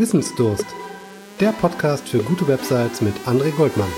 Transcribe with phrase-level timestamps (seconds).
[0.00, 0.64] Wissensdurst.
[1.40, 3.90] Der Podcast für gute Websites mit André Goldmann.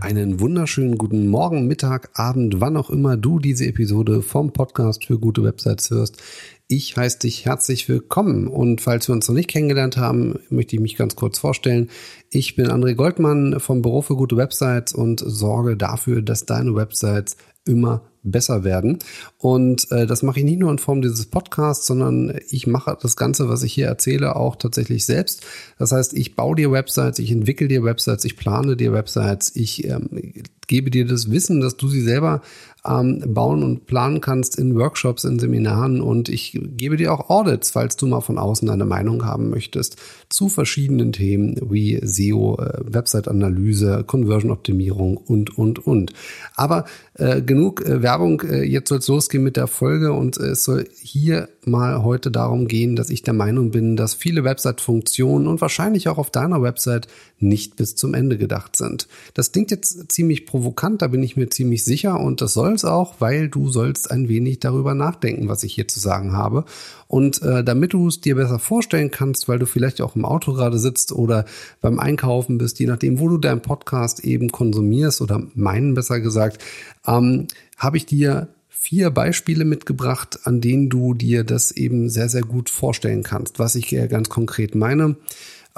[0.00, 5.18] Einen wunderschönen guten Morgen, Mittag, Abend, wann auch immer du diese Episode vom Podcast für
[5.18, 6.22] gute Websites hörst.
[6.70, 10.82] Ich heiße dich herzlich willkommen und falls wir uns noch nicht kennengelernt haben, möchte ich
[10.82, 11.88] mich ganz kurz vorstellen.
[12.28, 17.38] Ich bin André Goldmann vom Büro für gute Websites und sorge dafür, dass deine Websites
[17.64, 18.98] immer besser werden.
[19.38, 23.16] Und äh, das mache ich nicht nur in Form dieses Podcasts, sondern ich mache das
[23.16, 25.46] Ganze, was ich hier erzähle, auch tatsächlich selbst.
[25.78, 29.86] Das heißt, ich baue dir Websites, ich entwickle dir Websites, ich plane dir Websites, ich
[29.86, 32.42] ähm, gebe dir das Wissen, dass du sie selber
[32.86, 37.72] ähm, bauen und planen kannst in Workshops, in Seminaren und ich gebe dir auch Audits,
[37.72, 39.96] falls du mal von außen eine Meinung haben möchtest
[40.28, 46.12] zu verschiedenen Themen wie SEO, äh, Website-Analyse, Conversion-Optimierung und, und, und.
[46.54, 50.64] Aber äh, genug äh, Werbung, äh, jetzt soll es losgehen mit der Folge und es
[50.64, 55.60] soll hier mal heute darum gehen, dass ich der Meinung bin, dass viele Website-Funktionen und
[55.60, 57.08] wahrscheinlich auch auf deiner Website
[57.40, 59.08] nicht bis zum Ende gedacht sind.
[59.34, 62.84] Das klingt jetzt ziemlich provokant, da bin ich mir ziemlich sicher und das soll es
[62.84, 66.64] auch, weil du sollst ein wenig darüber nachdenken, was ich hier zu sagen habe.
[67.06, 70.52] Und äh, damit du es dir besser vorstellen kannst, weil du vielleicht auch im Auto
[70.52, 71.44] gerade sitzt oder
[71.80, 76.62] beim Einkaufen bist, je nachdem, wo du deinen Podcast eben konsumierst oder meinen besser gesagt,
[77.06, 82.42] ähm, habe ich dir vier Beispiele mitgebracht, an denen du dir das eben sehr, sehr
[82.42, 83.58] gut vorstellen kannst.
[83.58, 85.16] Was ich ganz konkret meine.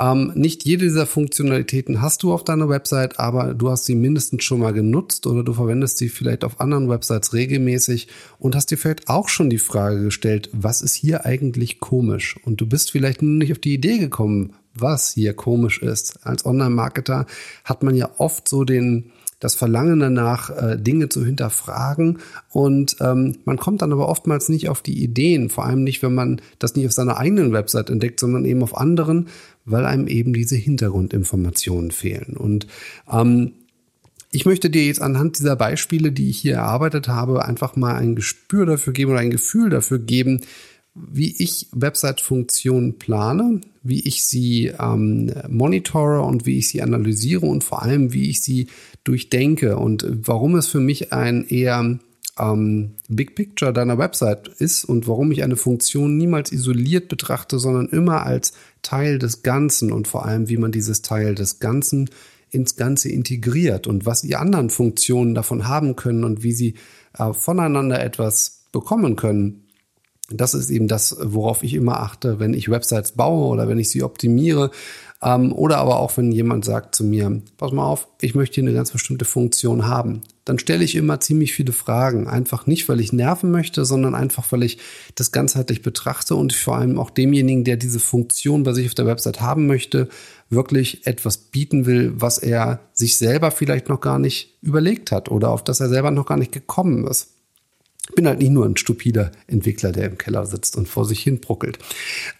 [0.00, 4.44] Ähm, nicht jede dieser Funktionalitäten hast du auf deiner Website, aber du hast sie mindestens
[4.44, 8.78] schon mal genutzt oder du verwendest sie vielleicht auf anderen Websites regelmäßig und hast dir
[8.78, 12.40] vielleicht auch schon die Frage gestellt, was ist hier eigentlich komisch?
[12.44, 16.18] Und du bist vielleicht nur nicht auf die Idee gekommen, was hier komisch ist.
[16.26, 17.26] Als Online-Marketer
[17.64, 22.18] hat man ja oft so den, das Verlangen danach, äh, Dinge zu hinterfragen.
[22.50, 26.14] Und ähm, man kommt dann aber oftmals nicht auf die Ideen, vor allem nicht, wenn
[26.14, 29.28] man das nicht auf seiner eigenen Website entdeckt, sondern eben auf anderen,
[29.70, 32.36] weil einem eben diese Hintergrundinformationen fehlen.
[32.36, 32.66] Und
[33.10, 33.52] ähm,
[34.32, 38.14] ich möchte dir jetzt anhand dieser Beispiele, die ich hier erarbeitet habe, einfach mal ein
[38.14, 40.42] Gespür dafür geben oder ein Gefühl dafür geben,
[40.94, 47.64] wie ich Website-Funktionen plane, wie ich sie ähm, monitore und wie ich sie analysiere und
[47.64, 48.68] vor allem, wie ich sie
[49.04, 51.98] durchdenke und warum es für mich ein eher
[52.38, 57.88] ähm, Big Picture deiner Website ist und warum ich eine Funktion niemals isoliert betrachte, sondern
[57.88, 62.10] immer als Teil des Ganzen und vor allem, wie man dieses Teil des Ganzen
[62.50, 66.74] ins Ganze integriert und was die anderen Funktionen davon haben können und wie sie
[67.16, 69.66] äh, voneinander etwas bekommen können.
[70.32, 73.90] Das ist eben das, worauf ich immer achte, wenn ich Websites baue oder wenn ich
[73.90, 74.70] sie optimiere.
[75.22, 78.64] Ähm, oder aber auch, wenn jemand sagt zu mir, pass mal auf, ich möchte hier
[78.64, 80.22] eine ganz bestimmte Funktion haben.
[80.44, 82.26] Dann stelle ich immer ziemlich viele Fragen.
[82.26, 84.78] Einfach nicht, weil ich nerven möchte, sondern einfach, weil ich
[85.14, 89.06] das ganzheitlich betrachte und vor allem auch demjenigen, der diese Funktion bei sich auf der
[89.06, 90.08] Website haben möchte,
[90.48, 95.50] wirklich etwas bieten will, was er sich selber vielleicht noch gar nicht überlegt hat oder
[95.50, 97.39] auf das er selber noch gar nicht gekommen ist.
[98.08, 101.20] Ich bin halt nicht nur ein stupider Entwickler, der im Keller sitzt und vor sich
[101.20, 101.78] hin bruckelt.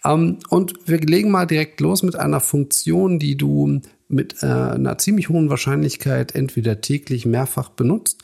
[0.03, 4.97] Ähm, und wir legen mal direkt los mit einer Funktion, die du mit äh, einer
[4.97, 8.21] ziemlich hohen Wahrscheinlichkeit entweder täglich mehrfach benutzt,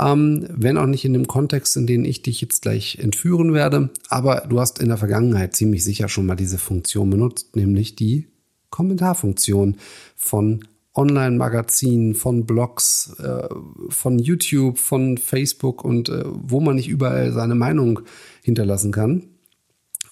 [0.00, 3.90] ähm, wenn auch nicht in dem Kontext, in den ich dich jetzt gleich entführen werde.
[4.08, 8.26] Aber du hast in der Vergangenheit ziemlich sicher schon mal diese Funktion benutzt, nämlich die
[8.70, 9.76] Kommentarfunktion
[10.16, 10.64] von
[10.96, 13.48] Online-Magazinen, von Blogs, äh,
[13.88, 18.00] von YouTube, von Facebook und äh, wo man nicht überall seine Meinung
[18.42, 19.28] hinterlassen kann.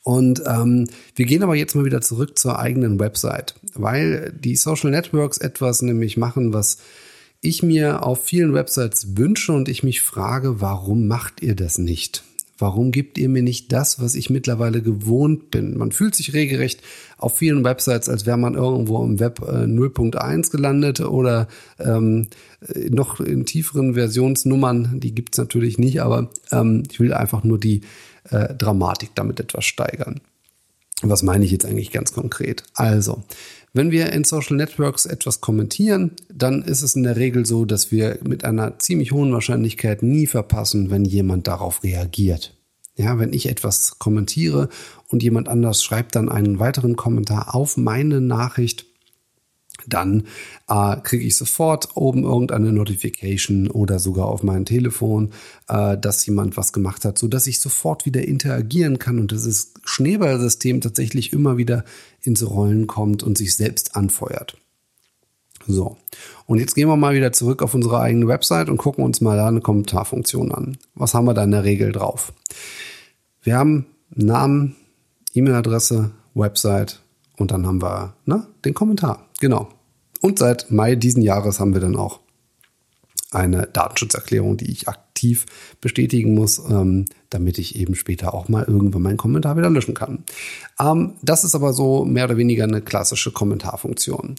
[0.03, 4.91] Und ähm, wir gehen aber jetzt mal wieder zurück zur eigenen Website, weil die Social
[4.91, 6.77] Networks etwas nämlich machen, was
[7.41, 12.23] ich mir auf vielen Websites wünsche und ich mich frage, warum macht ihr das nicht?
[12.57, 15.77] Warum gibt ihr mir nicht das, was ich mittlerweile gewohnt bin?
[15.77, 16.83] Man fühlt sich regelrecht
[17.19, 21.49] auf vielen Websites, als wäre man irgendwo im Web äh, 0.1 gelandet oder
[21.81, 22.29] ähm,
[22.91, 25.01] noch in tieferen Versionsnummern.
[25.01, 27.81] Die gibt's natürlich nicht, aber ähm, ich will einfach nur die
[28.31, 30.21] äh, Dramatik damit etwas steigern.
[31.03, 32.63] Was meine ich jetzt eigentlich ganz konkret?
[32.75, 33.25] Also,
[33.75, 37.91] wenn wir in Social Networks etwas kommentieren, dann ist es in der Regel so, dass
[37.91, 42.57] wir mit einer ziemlich hohen Wahrscheinlichkeit nie verpassen, wenn jemand darauf reagiert.
[42.97, 44.69] Ja, wenn ich etwas kommentiere
[45.09, 48.87] und jemand anders schreibt dann einen weiteren Kommentar auf meine Nachricht,
[49.89, 50.25] dann
[50.69, 55.33] äh, kriege ich sofort oben irgendeine Notification oder sogar auf mein Telefon,
[55.69, 59.75] äh, dass jemand was gemacht hat, so dass ich sofort wieder interagieren kann und dieses
[59.85, 61.85] Schneeballsystem tatsächlich immer wieder
[62.23, 64.57] ins Rollen kommt und sich selbst anfeuert.
[65.67, 65.97] So.
[66.47, 69.37] Und jetzt gehen wir mal wieder zurück auf unsere eigene Website und gucken uns mal
[69.37, 70.77] da eine Kommentarfunktion an.
[70.95, 72.33] Was haben wir da in der Regel drauf?
[73.43, 74.77] Wir haben Namen,
[75.33, 77.01] E-Mail-Adresse, Website
[77.37, 79.29] und dann haben wir ne, den Kommentar.
[79.45, 79.69] Genau.
[80.23, 82.21] Und seit Mai diesen Jahres haben wir dann auch
[83.31, 85.45] eine Datenschutzerklärung, die ich aktiv
[85.83, 90.25] bestätigen muss, ähm, damit ich eben später auch mal irgendwann meinen Kommentar wieder löschen kann.
[90.81, 94.37] Ähm, das ist aber so mehr oder weniger eine klassische Kommentarfunktion.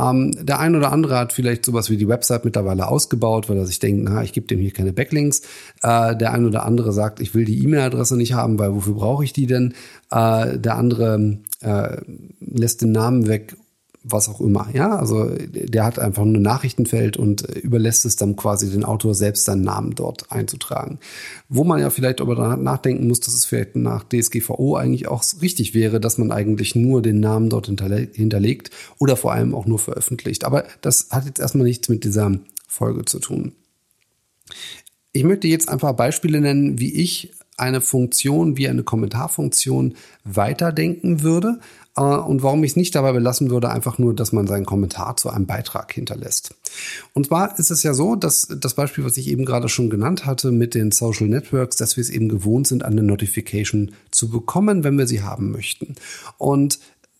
[0.00, 3.66] Ähm, der ein oder andere hat vielleicht sowas wie die Website mittlerweile ausgebaut, weil er
[3.66, 5.42] sich denkt, na, ich gebe dem hier keine Backlinks.
[5.82, 9.22] Äh, der ein oder andere sagt, ich will die E-Mail-Adresse nicht haben, weil wofür brauche
[9.22, 9.74] ich die denn?
[10.10, 11.98] Äh, der andere äh,
[12.40, 13.54] lässt den Namen weg
[14.08, 14.68] was auch immer.
[14.72, 19.14] Ja, also der hat einfach nur ein Nachrichtenfeld und überlässt es dann quasi den Autor
[19.14, 20.98] selbst seinen Namen dort einzutragen.
[21.48, 25.74] Wo man ja vielleicht aber nachdenken muss, dass es vielleicht nach DSGVO eigentlich auch richtig
[25.74, 30.44] wäre, dass man eigentlich nur den Namen dort hinterlegt oder vor allem auch nur veröffentlicht.
[30.44, 32.30] Aber das hat jetzt erstmal nichts mit dieser
[32.68, 33.52] Folge zu tun.
[35.12, 39.94] Ich möchte jetzt einfach Beispiele nennen, wie ich eine Funktion wie eine Kommentarfunktion
[40.24, 44.46] weiterdenken würde äh, und warum ich es nicht dabei belassen würde, einfach nur, dass man
[44.46, 46.54] seinen Kommentar zu einem Beitrag hinterlässt.
[47.14, 50.26] Und zwar ist es ja so, dass das Beispiel, was ich eben gerade schon genannt
[50.26, 54.84] hatte mit den Social Networks, dass wir es eben gewohnt sind, eine Notification zu bekommen,
[54.84, 55.94] wenn wir sie haben möchten.
[56.36, 56.78] Und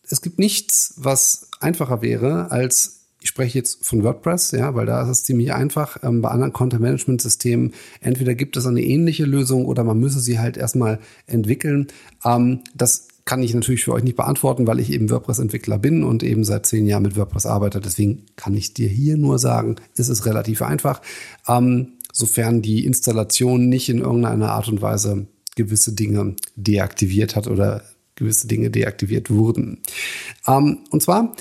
[0.08, 5.02] es gibt nichts, was einfacher wäre, als ich spreche jetzt von WordPress, ja, weil da
[5.02, 5.96] ist es ziemlich einfach.
[6.04, 10.56] Ähm, bei anderen Content-Management-Systemen entweder gibt es eine ähnliche Lösung oder man müsse sie halt
[10.56, 11.88] erstmal entwickeln.
[12.24, 16.22] Ähm, das kann ich natürlich für euch nicht beantworten, weil ich eben WordPress-Entwickler bin und
[16.22, 17.80] eben seit zehn Jahren mit WordPress arbeite.
[17.80, 21.02] Deswegen kann ich dir hier nur sagen, ist es relativ einfach,
[21.48, 25.26] ähm, sofern die Installation nicht in irgendeiner Art und Weise
[25.56, 27.82] gewisse Dinge deaktiviert hat oder
[28.14, 29.82] gewisse Dinge deaktiviert wurden.
[30.46, 31.34] Ähm, und zwar,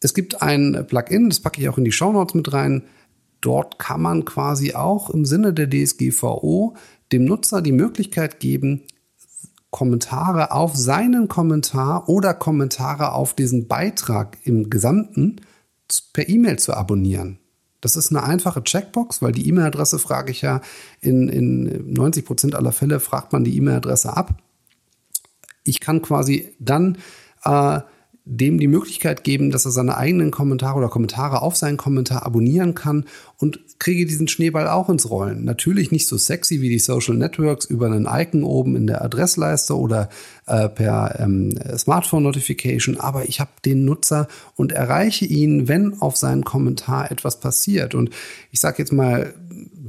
[0.00, 2.84] es gibt ein Plugin, das packe ich auch in die Show Notes mit rein.
[3.40, 6.76] Dort kann man quasi auch im Sinne der DSGVO
[7.10, 8.82] dem Nutzer die Möglichkeit geben,
[9.72, 15.40] Kommentare auf seinen Kommentar oder Kommentare auf diesen Beitrag im Gesamten
[16.12, 17.38] per E-Mail zu abonnieren.
[17.80, 20.60] Das ist eine einfache Checkbox, weil die E-Mail-Adresse frage ich ja
[21.00, 24.34] in, in 90 Prozent aller Fälle fragt man die E-Mail-Adresse ab.
[25.64, 26.98] Ich kann quasi dann
[27.44, 27.80] äh,
[28.24, 32.74] dem die Möglichkeit geben, dass er seine eigenen Kommentare oder Kommentare auf seinen Kommentar abonnieren
[32.74, 33.06] kann
[33.38, 35.44] und kriege diesen Schneeball auch ins Rollen.
[35.44, 39.76] Natürlich nicht so sexy wie die Social Networks über einen Icon oben in der Adressleiste
[39.76, 40.08] oder
[40.46, 46.16] äh, per ähm, Smartphone Notification, aber ich habe den Nutzer und erreiche ihn, wenn auf
[46.16, 47.96] seinen Kommentar etwas passiert.
[47.96, 48.10] Und
[48.52, 49.34] ich sage jetzt mal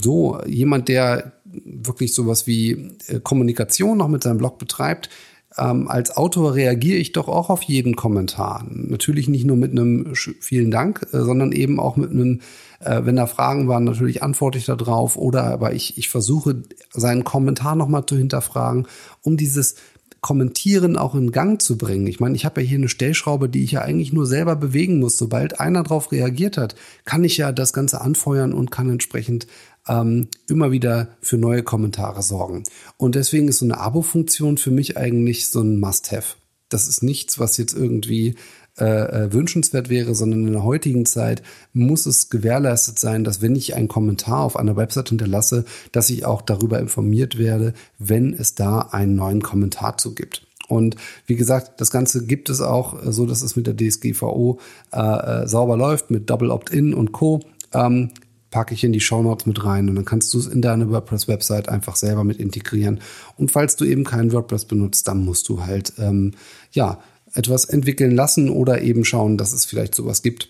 [0.01, 5.10] so, jemand, der wirklich sowas wie äh, Kommunikation noch mit seinem Blog betreibt,
[5.57, 8.66] ähm, als Autor reagiere ich doch auch auf jeden Kommentar.
[8.69, 12.42] Natürlich nicht nur mit einem vielen Dank, äh, sondern eben auch mit einem,
[12.86, 17.24] äh, wenn da Fragen waren, natürlich antworte ich darauf oder aber ich, ich versuche seinen
[17.24, 18.88] Kommentar nochmal zu hinterfragen,
[19.22, 19.76] um dieses
[20.24, 22.08] Kommentieren auch in Gang zu bringen.
[22.08, 25.00] Ich meine, ich habe ja hier eine Stellschraube, die ich ja eigentlich nur selber bewegen
[25.00, 25.18] muss.
[25.18, 29.48] Sobald einer darauf reagiert hat, kann ich ja das Ganze anfeuern und kann entsprechend
[29.88, 32.64] ähm, immer wieder für neue Kommentare sorgen.
[32.96, 36.38] Und deswegen ist so eine Abo-Funktion für mich eigentlich so ein Must-Have.
[36.70, 38.36] Das ist nichts, was jetzt irgendwie
[38.80, 43.56] äh, äh, wünschenswert wäre, sondern in der heutigen Zeit muss es gewährleistet sein, dass wenn
[43.56, 48.56] ich einen Kommentar auf einer Website hinterlasse, dass ich auch darüber informiert werde, wenn es
[48.56, 50.48] da einen neuen Kommentar zu gibt.
[50.68, 50.96] Und
[51.27, 54.60] wie gesagt, das Ganze gibt es auch so, dass es mit der DSGVO
[54.92, 57.42] äh, äh, sauber läuft, mit Double Opt-in und Co.
[57.74, 58.10] Ähm,
[58.50, 60.89] packe ich in die Show Notes mit rein und dann kannst du es in deine
[60.89, 63.01] WordPress-Website einfach selber mit integrieren.
[63.36, 66.32] Und falls du eben kein WordPress benutzt, dann musst du halt ähm,
[66.72, 67.00] ja
[67.34, 70.50] etwas entwickeln lassen oder eben schauen, dass es vielleicht sowas gibt.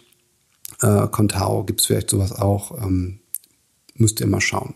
[0.82, 2.84] Äh, Contao gibt es vielleicht sowas auch.
[2.84, 3.20] Ähm,
[3.96, 4.75] müsst ihr mal schauen.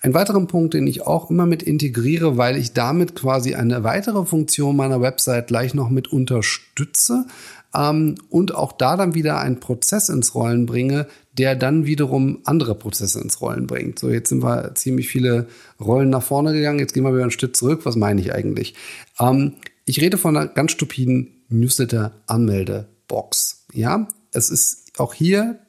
[0.00, 4.24] Ein weiterer Punkt, den ich auch immer mit integriere, weil ich damit quasi eine weitere
[4.24, 7.26] Funktion meiner Website gleich noch mit unterstütze
[7.74, 12.74] ähm, und auch da dann wieder einen Prozess ins Rollen bringe, der dann wiederum andere
[12.74, 13.98] Prozesse ins Rollen bringt.
[13.98, 15.48] So, jetzt sind wir ziemlich viele
[15.80, 16.78] Rollen nach vorne gegangen.
[16.78, 17.80] Jetzt gehen wir wieder ein Stück zurück.
[17.84, 18.74] Was meine ich eigentlich?
[19.18, 23.66] Ähm, ich rede von einer ganz stupiden Newsletter-Anmeldebox.
[23.72, 25.60] Ja, es ist auch hier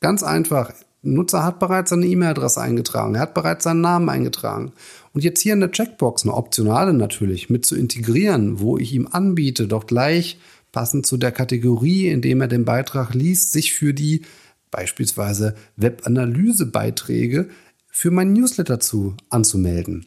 [0.00, 0.72] ganz einfach.
[1.02, 3.14] Nutzer hat bereits seine E-Mail-Adresse eingetragen.
[3.14, 4.72] Er hat bereits seinen Namen eingetragen.
[5.12, 9.08] Und jetzt hier in der Checkbox, eine optionale natürlich, mit zu integrieren, wo ich ihm
[9.10, 10.38] anbiete, doch gleich
[10.72, 14.22] passend zu der Kategorie, in dem er den Beitrag liest, sich für die
[14.70, 17.48] beispielsweise Webanalysebeiträge
[17.88, 20.06] für mein Newsletter zu anzumelden,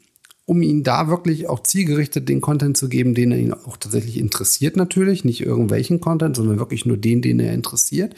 [0.50, 4.18] um ihn da wirklich auch zielgerichtet den Content zu geben, den er ihn auch tatsächlich
[4.18, 8.16] interessiert natürlich, nicht irgendwelchen Content, sondern wirklich nur den, den er interessiert.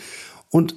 [0.50, 0.76] Und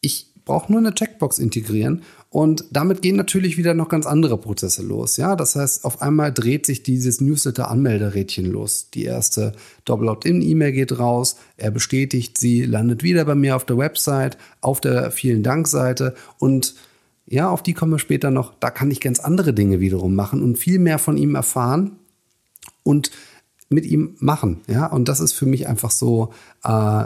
[0.00, 4.82] Ich brauche nur eine Checkbox integrieren und damit gehen natürlich wieder noch ganz andere Prozesse
[4.82, 5.16] los.
[5.16, 8.90] Ja, das heißt, auf einmal dreht sich dieses Newsletter-Anmelderädchen los.
[8.92, 9.52] Die erste
[9.86, 15.10] Double-Opt-In-E-Mail geht raus, er bestätigt sie, landet wieder bei mir auf der Website, auf der
[15.10, 16.74] vielen Dank-Seite und
[17.26, 18.54] ja, auf die kommen wir später noch.
[18.60, 21.92] Da kann ich ganz andere Dinge wiederum machen und viel mehr von ihm erfahren
[22.82, 23.10] und
[23.68, 24.60] mit ihm machen.
[24.68, 26.32] Ja, und das ist für mich einfach so
[26.64, 27.04] äh,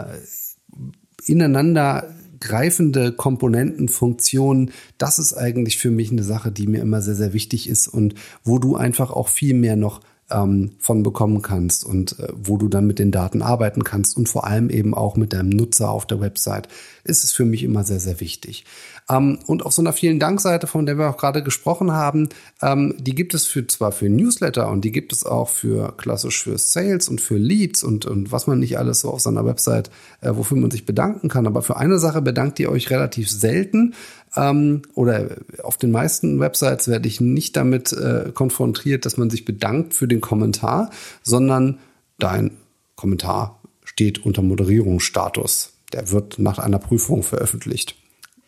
[1.25, 7.15] ineinander greifende Komponenten, Funktionen, das ist eigentlich für mich eine Sache, die mir immer sehr,
[7.15, 11.83] sehr wichtig ist und wo du einfach auch viel mehr noch ähm, von bekommen kannst
[11.83, 15.15] und äh, wo du dann mit den Daten arbeiten kannst und vor allem eben auch
[15.15, 16.67] mit deinem Nutzer auf der Website,
[17.03, 18.65] ist es für mich immer sehr, sehr wichtig.
[19.09, 22.29] Ähm, und auf so einer vielen Dank-Seite, von der wir auch gerade gesprochen haben,
[22.61, 26.43] ähm, die gibt es für zwar für Newsletter und die gibt es auch für klassisch
[26.43, 29.89] für Sales und für Leads und, und was man nicht alles so auf seiner Website,
[30.21, 31.47] äh, wofür man sich bedanken kann.
[31.47, 33.93] Aber für eine Sache bedankt ihr euch relativ selten
[34.35, 39.45] ähm, oder auf den meisten Websites werde ich nicht damit äh, konfrontiert, dass man sich
[39.45, 40.91] bedankt für den Kommentar,
[41.23, 41.79] sondern
[42.17, 42.51] dein
[42.95, 45.73] Kommentar steht unter Moderierungsstatus.
[45.93, 47.95] Der wird nach einer Prüfung veröffentlicht.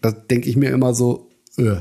[0.02, 1.78] Da denke ich mir immer so, öh,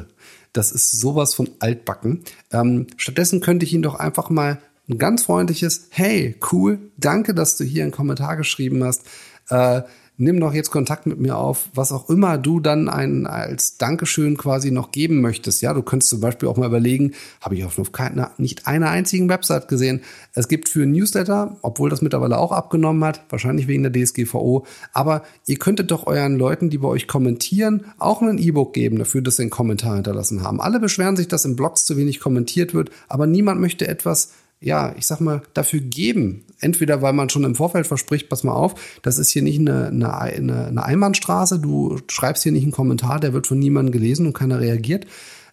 [0.53, 2.25] das ist sowas von altbacken.
[2.53, 7.57] Ähm, stattdessen könnte ich ihn doch einfach mal ein ganz freundliches, hey, cool, danke, dass
[7.57, 9.05] du hier einen Kommentar geschrieben hast.
[9.49, 9.83] Äh,
[10.21, 14.37] nimm doch jetzt Kontakt mit mir auf, was auch immer du dann ein, als Dankeschön
[14.37, 15.63] quasi noch geben möchtest.
[15.63, 19.29] Ja, du könntest zum Beispiel auch mal überlegen, habe ich auf keiner, nicht einer einzigen
[19.29, 20.03] Website gesehen.
[20.35, 25.23] Es gibt für Newsletter, obwohl das mittlerweile auch abgenommen hat, wahrscheinlich wegen der DSGVO, aber
[25.47, 29.37] ihr könntet doch euren Leuten, die bei euch kommentieren, auch ein E-Book geben dafür, dass
[29.37, 30.61] sie einen Kommentar hinterlassen haben.
[30.61, 34.95] Alle beschweren sich, dass in Blogs zu wenig kommentiert wird, aber niemand möchte etwas ja,
[34.97, 36.45] ich sag mal, dafür geben.
[36.61, 39.89] Entweder weil man schon im Vorfeld verspricht, pass mal auf, das ist hier nicht eine,
[39.89, 44.33] eine, eine Einbahnstraße, du schreibst hier nicht einen Kommentar, der wird von niemandem gelesen und
[44.33, 45.07] keiner reagiert,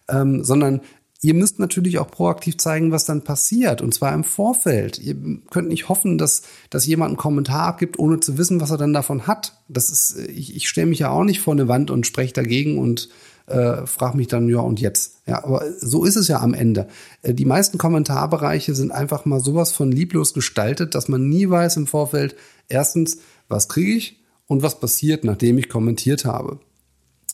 [0.08, 0.80] ähm, sondern
[1.20, 4.98] ihr müsst natürlich auch proaktiv zeigen, was dann passiert, und zwar im Vorfeld.
[4.98, 5.16] Ihr
[5.50, 8.92] könnt nicht hoffen, dass, dass jemand einen Kommentar abgibt, ohne zu wissen, was er dann
[8.92, 9.54] davon hat.
[9.68, 12.78] Das ist, ich, ich stelle mich ja auch nicht vor eine Wand und spreche dagegen
[12.78, 13.08] und
[13.48, 15.20] äh, frage mich dann, ja, und jetzt?
[15.26, 16.88] Ja, aber so ist es ja am Ende.
[17.22, 21.76] Äh, die meisten Kommentarbereiche sind einfach mal sowas von lieblos gestaltet, dass man nie weiß
[21.76, 22.36] im Vorfeld,
[22.68, 26.60] erstens, was kriege ich und was passiert, nachdem ich kommentiert habe.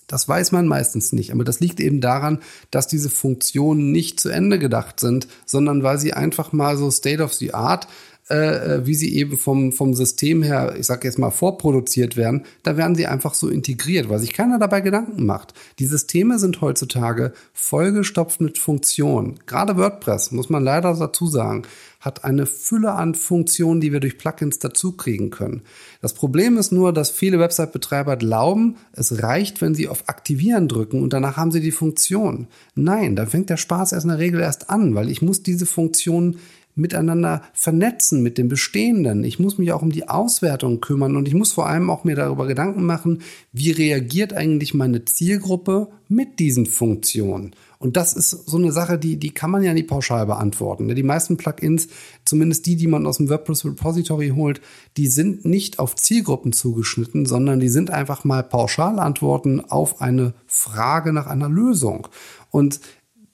[0.06, 2.40] Das weiß man meistens nicht, aber das liegt eben daran,
[2.70, 7.22] dass diese Funktionen nicht zu Ende gedacht sind, sondern weil sie einfach mal so State
[7.22, 7.88] of the Art
[8.30, 8.36] äh,
[8.76, 12.78] äh, wie sie eben vom, vom System her, ich sage jetzt mal, vorproduziert werden, da
[12.78, 15.52] werden sie einfach so integriert, weil sich keiner dabei Gedanken macht.
[15.78, 19.40] Die Systeme sind heutzutage vollgestopft mit Funktionen.
[19.44, 21.64] Gerade WordPress, muss man leider dazu sagen,
[22.00, 25.60] hat eine Fülle an Funktionen, die wir durch Plugins dazukriegen können.
[26.00, 31.02] Das Problem ist nur, dass viele Website-Betreiber glauben, es reicht, wenn sie auf Aktivieren drücken
[31.02, 32.46] und danach haben sie die Funktion.
[32.74, 35.66] Nein, da fängt der Spaß erst in der Regel erst an, weil ich muss diese
[35.66, 36.38] Funktion
[36.74, 39.22] miteinander vernetzen mit dem Bestehenden.
[39.24, 42.16] Ich muss mich auch um die Auswertung kümmern und ich muss vor allem auch mir
[42.16, 47.54] darüber Gedanken machen, wie reagiert eigentlich meine Zielgruppe mit diesen Funktionen.
[47.78, 50.92] Und das ist so eine Sache, die, die kann man ja nicht pauschal beantworten.
[50.94, 51.88] Die meisten Plugins,
[52.24, 54.60] zumindest die, die man aus dem WordPress Repository holt,
[54.96, 61.12] die sind nicht auf Zielgruppen zugeschnitten, sondern die sind einfach mal Pauschalantworten auf eine Frage
[61.12, 62.08] nach einer Lösung.
[62.50, 62.80] Und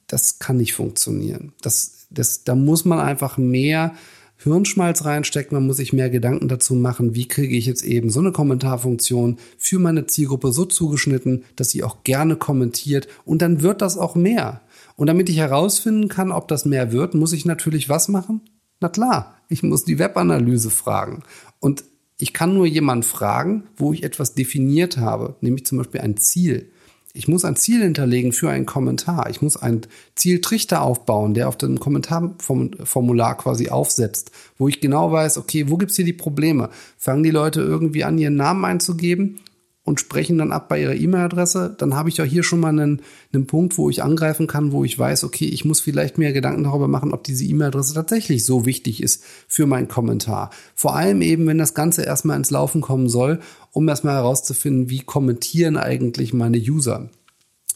[0.09, 1.53] das kann nicht funktionieren.
[1.63, 3.95] Das das, da muss man einfach mehr
[4.43, 8.21] Hirnschmalz reinstecken, man muss sich mehr Gedanken dazu machen, wie kriege ich jetzt eben so
[8.21, 13.83] eine Kommentarfunktion für meine Zielgruppe so zugeschnitten, dass sie auch gerne kommentiert und dann wird
[13.83, 14.63] das auch mehr.
[14.97, 18.41] Und damit ich herausfinden kann, ob das mehr wird, muss ich natürlich was machen?
[18.81, 21.23] Na klar, ich muss die Webanalyse fragen.
[21.59, 21.85] Und
[22.17, 26.71] ich kann nur jemanden fragen, wo ich etwas definiert habe, nämlich zum Beispiel ein Ziel.
[27.13, 29.29] Ich muss ein Ziel hinterlegen für einen Kommentar.
[29.31, 29.83] Ich muss einen
[30.15, 35.97] Zieltrichter aufbauen, der auf dem Kommentarformular quasi aufsetzt, wo ich genau weiß, okay, wo gibt's
[35.97, 36.71] hier die Probleme?
[36.97, 39.41] Fangen die Leute irgendwie an, ihren Namen einzugeben
[39.83, 43.01] und sprechen dann ab bei ihrer E-Mail-Adresse, dann habe ich ja hier schon mal einen,
[43.33, 46.65] einen Punkt, wo ich angreifen kann, wo ich weiß, okay, ich muss vielleicht mehr Gedanken
[46.65, 50.51] darüber machen, ob diese E-Mail-Adresse tatsächlich so wichtig ist für meinen Kommentar.
[50.75, 53.41] Vor allem eben, wenn das Ganze erstmal ins Laufen kommen soll,
[53.73, 57.09] um erstmal herauszufinden, wie kommentieren eigentlich meine User.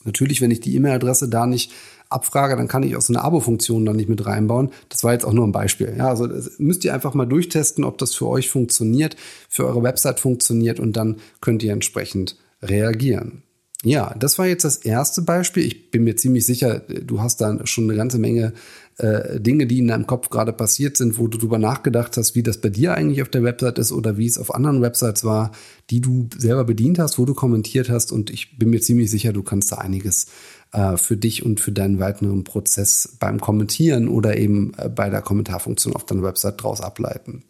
[0.05, 1.73] Natürlich, wenn ich die E-Mail-Adresse da nicht
[2.09, 4.71] abfrage, dann kann ich auch so eine Abo-Funktion dann nicht mit reinbauen.
[4.89, 5.95] Das war jetzt auch nur ein Beispiel.
[5.97, 9.17] Ja, also müsst ihr einfach mal durchtesten, ob das für euch funktioniert,
[9.49, 13.43] für eure Website funktioniert und dann könnt ihr entsprechend reagieren.
[13.85, 15.65] Ja, das war jetzt das erste Beispiel.
[15.65, 18.55] Ich bin mir ziemlich sicher, du hast da schon eine ganze Menge
[18.97, 22.43] äh, Dinge, die in deinem Kopf gerade passiert sind, wo du drüber nachgedacht hast, wie
[22.43, 25.53] das bei dir eigentlich auf der Website ist oder wie es auf anderen Websites war,
[25.91, 28.11] die du selber bedient hast, wo du kommentiert hast.
[28.11, 30.29] Und ich bin mir ziemlich sicher, du kannst da einiges
[30.75, 35.23] äh, für dich und für deinen weiteren Prozess beim Kommentieren oder eben äh, bei der
[35.23, 37.45] Kommentarfunktion auf deiner Website draus ableiten.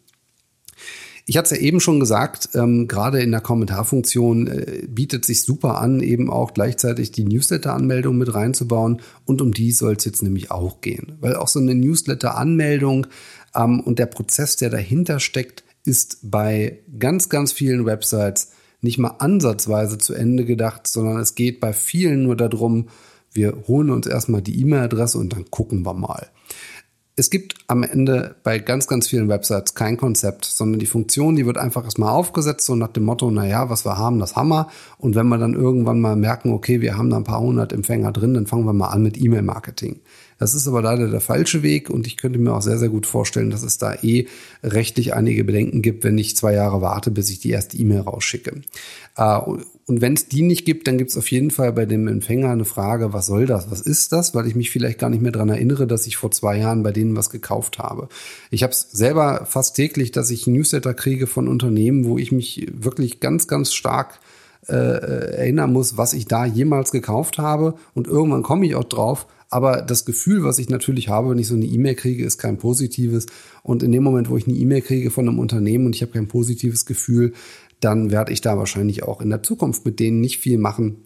[1.27, 5.41] Ich hatte es ja eben schon gesagt, ähm, gerade in der Kommentarfunktion äh, bietet sich
[5.41, 9.01] super an, eben auch gleichzeitig die Newsletter-Anmeldung mit reinzubauen.
[9.25, 11.17] Und um die soll es jetzt nämlich auch gehen.
[11.21, 13.07] Weil auch so eine Newsletter-Anmeldung
[13.55, 18.51] ähm, und der Prozess, der dahinter steckt, ist bei ganz, ganz vielen Websites
[18.81, 22.89] nicht mal ansatzweise zu Ende gedacht, sondern es geht bei vielen nur darum,
[23.35, 26.29] wir holen uns erstmal die E-Mail-Adresse und dann gucken wir mal
[27.17, 31.45] es gibt am Ende bei ganz, ganz vielen Websites kein Konzept, sondern die Funktion, die
[31.45, 34.49] wird einfach erstmal aufgesetzt, so nach dem Motto, na ja, was wir haben, das haben
[34.49, 34.67] wir.
[34.97, 38.11] Und wenn wir dann irgendwann mal merken, okay, wir haben da ein paar hundert Empfänger
[38.11, 40.01] drin, dann fangen wir mal an mit E-Mail-Marketing.
[40.37, 43.05] Das ist aber leider der falsche Weg und ich könnte mir auch sehr, sehr gut
[43.05, 44.27] vorstellen, dass es da eh
[44.61, 48.61] rechtlich einige Bedenken gibt, wenn ich zwei Jahre warte, bis ich die erste E-Mail rausschicke.
[49.87, 52.07] Äh, und wenn es die nicht gibt, dann gibt es auf jeden Fall bei dem
[52.07, 53.69] Empfänger eine Frage, was soll das?
[53.71, 54.33] Was ist das?
[54.33, 56.91] Weil ich mich vielleicht gar nicht mehr dran erinnere, dass ich vor zwei Jahren bei
[56.91, 58.09] denen was gekauft habe.
[58.51, 62.67] Ich habe es selber fast täglich, dass ich Newsletter kriege von Unternehmen, wo ich mich
[62.73, 64.19] wirklich ganz, ganz stark
[64.67, 67.75] äh, erinnern muss, was ich da jemals gekauft habe.
[67.93, 69.27] Und irgendwann komme ich auch drauf.
[69.49, 72.57] Aber das Gefühl, was ich natürlich habe, wenn ich so eine E-Mail kriege, ist kein
[72.57, 73.27] positives.
[73.61, 76.11] Und in dem Moment, wo ich eine E-Mail kriege von einem Unternehmen und ich habe
[76.11, 77.33] kein positives Gefühl,
[77.85, 81.03] dann werde ich da wahrscheinlich auch in der Zukunft mit denen nicht viel machen.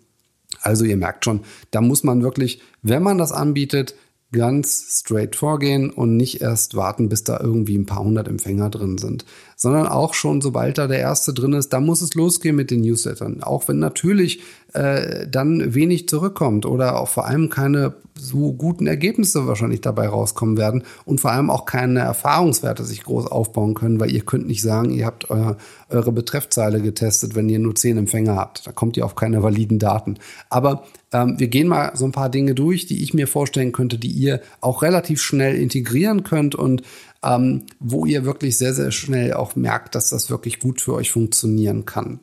[0.61, 3.95] Also ihr merkt schon, da muss man wirklich, wenn man das anbietet,
[4.31, 8.97] ganz straight vorgehen und nicht erst warten, bis da irgendwie ein paar hundert Empfänger drin
[8.97, 9.25] sind,
[9.61, 12.79] sondern auch schon, sobald da der erste drin ist, da muss es losgehen mit den
[12.79, 13.43] Newslettern.
[13.43, 14.39] Auch wenn natürlich
[14.71, 20.57] äh, dann wenig zurückkommt oder auch vor allem keine so guten Ergebnisse wahrscheinlich dabei rauskommen
[20.57, 24.61] werden und vor allem auch keine Erfahrungswerte sich groß aufbauen können, weil ihr könnt nicht
[24.61, 25.57] sagen, ihr habt euer,
[25.89, 28.65] eure Betreffzeile getestet, wenn ihr nur zehn Empfänger habt.
[28.65, 30.17] Da kommt ihr auf keine validen Daten.
[30.49, 33.97] Aber ähm, wir gehen mal so ein paar Dinge durch, die ich mir vorstellen könnte,
[33.97, 36.83] die ihr auch relativ schnell integrieren könnt und
[37.23, 41.11] ähm, wo ihr wirklich sehr, sehr schnell auch merkt, dass das wirklich gut für euch
[41.11, 42.19] funktionieren kann.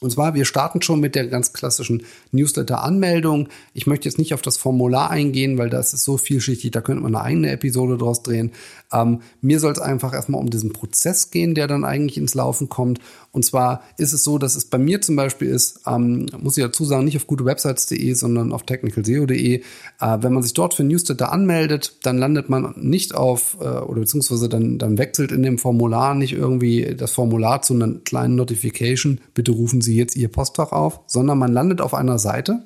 [0.00, 3.48] Und zwar, wir starten schon mit der ganz klassischen Newsletter-Anmeldung.
[3.74, 7.02] Ich möchte jetzt nicht auf das Formular eingehen, weil das ist so vielschichtig, da könnte
[7.02, 8.52] man eine eigene Episode draus drehen.
[8.92, 12.68] Ähm, mir soll es einfach erstmal um diesen Prozess gehen, der dann eigentlich ins Laufen
[12.68, 13.00] kommt.
[13.38, 16.64] Und zwar ist es so, dass es bei mir zum Beispiel ist, ähm, muss ich
[16.64, 19.54] dazu sagen, nicht auf gutewebsites.de, sondern auf technicalseo.de.
[19.54, 19.62] Äh,
[20.00, 24.48] wenn man sich dort für Newsletter anmeldet, dann landet man nicht auf, äh, oder beziehungsweise
[24.48, 29.52] dann, dann wechselt in dem Formular nicht irgendwie das Formular zu einer kleinen Notification, bitte
[29.52, 32.64] rufen Sie jetzt Ihr Postfach auf, sondern man landet auf einer Seite.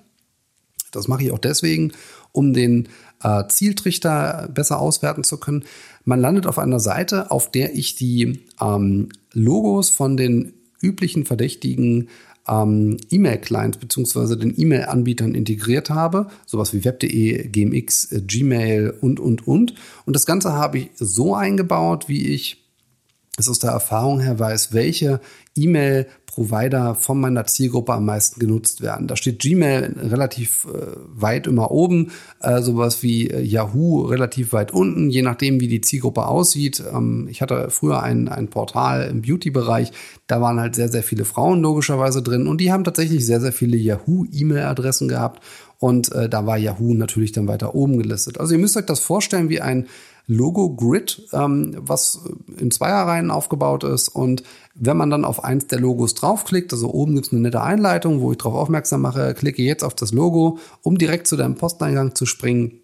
[0.90, 1.92] Das mache ich auch deswegen,
[2.32, 2.88] um den
[3.22, 5.64] äh, Zieltrichter besser auswerten zu können.
[6.06, 12.08] Man landet auf einer Seite, auf der ich die ähm, Logos von den üblichen verdächtigen
[12.48, 19.46] ähm, E-Mail-Clients beziehungsweise den E-Mail-Anbietern integriert habe, sowas wie web.de, GMX, äh, Gmail und, und,
[19.46, 19.74] und.
[20.04, 22.64] Und das Ganze habe ich so eingebaut, wie ich
[23.38, 25.20] es aus der Erfahrung her weiß, welche
[25.56, 29.06] E-Mail Provider von meiner Zielgruppe am meisten genutzt werden.
[29.06, 34.72] Da steht Gmail relativ äh, weit immer oben, äh, sowas wie äh, Yahoo relativ weit
[34.72, 36.82] unten, je nachdem, wie die Zielgruppe aussieht.
[36.90, 39.92] Ähm, ich hatte früher ein, ein Portal im Beauty-Bereich,
[40.26, 43.52] da waren halt sehr, sehr viele Frauen logischerweise drin und die haben tatsächlich sehr, sehr
[43.52, 45.42] viele Yahoo-E-Mail-Adressen gehabt
[45.78, 48.40] und äh, da war Yahoo natürlich dann weiter oben gelistet.
[48.40, 49.86] Also ihr müsst euch das vorstellen wie ein
[50.26, 52.20] Logo-Grid, ähm, was
[52.58, 54.08] in Zweierreihen aufgebaut ist.
[54.08, 54.42] Und
[54.74, 58.20] wenn man dann auf eins der Logos draufklickt, also oben gibt es eine nette Einleitung,
[58.20, 62.14] wo ich darauf aufmerksam mache, klicke jetzt auf das Logo, um direkt zu deinem Posteingang
[62.14, 62.82] zu springen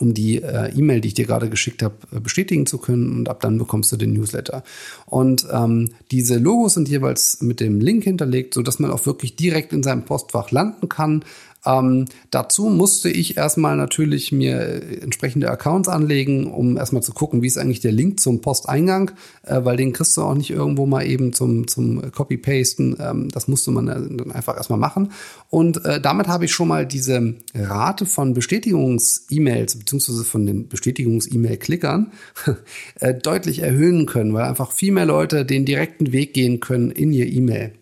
[0.00, 3.28] um die äh, E-Mail, die ich dir gerade geschickt habe, äh, bestätigen zu können und
[3.28, 4.64] ab dann bekommst du den Newsletter.
[5.06, 9.36] Und ähm, diese Logos sind jeweils mit dem Link hinterlegt, so dass man auch wirklich
[9.36, 11.24] direkt in seinem Postfach landen kann.
[11.66, 17.46] Ähm, dazu musste ich erstmal natürlich mir entsprechende Accounts anlegen, um erstmal zu gucken, wie
[17.46, 19.12] ist eigentlich der Link zum Posteingang,
[19.44, 22.96] äh, weil den kriegst du auch nicht irgendwo mal eben zum, zum Copy-Pasten.
[23.00, 25.12] Ähm, das musste man dann einfach erstmal machen.
[25.50, 32.12] Und äh, damit habe ich schon mal diese Rate von Bestätigungs-E-Mails beziehungsweise von den Bestätigungs-E-Mail-Klickern
[33.00, 37.12] äh, deutlich erhöhen können, weil einfach viel mehr Leute den direkten Weg gehen können in
[37.12, 37.72] ihr E-Mail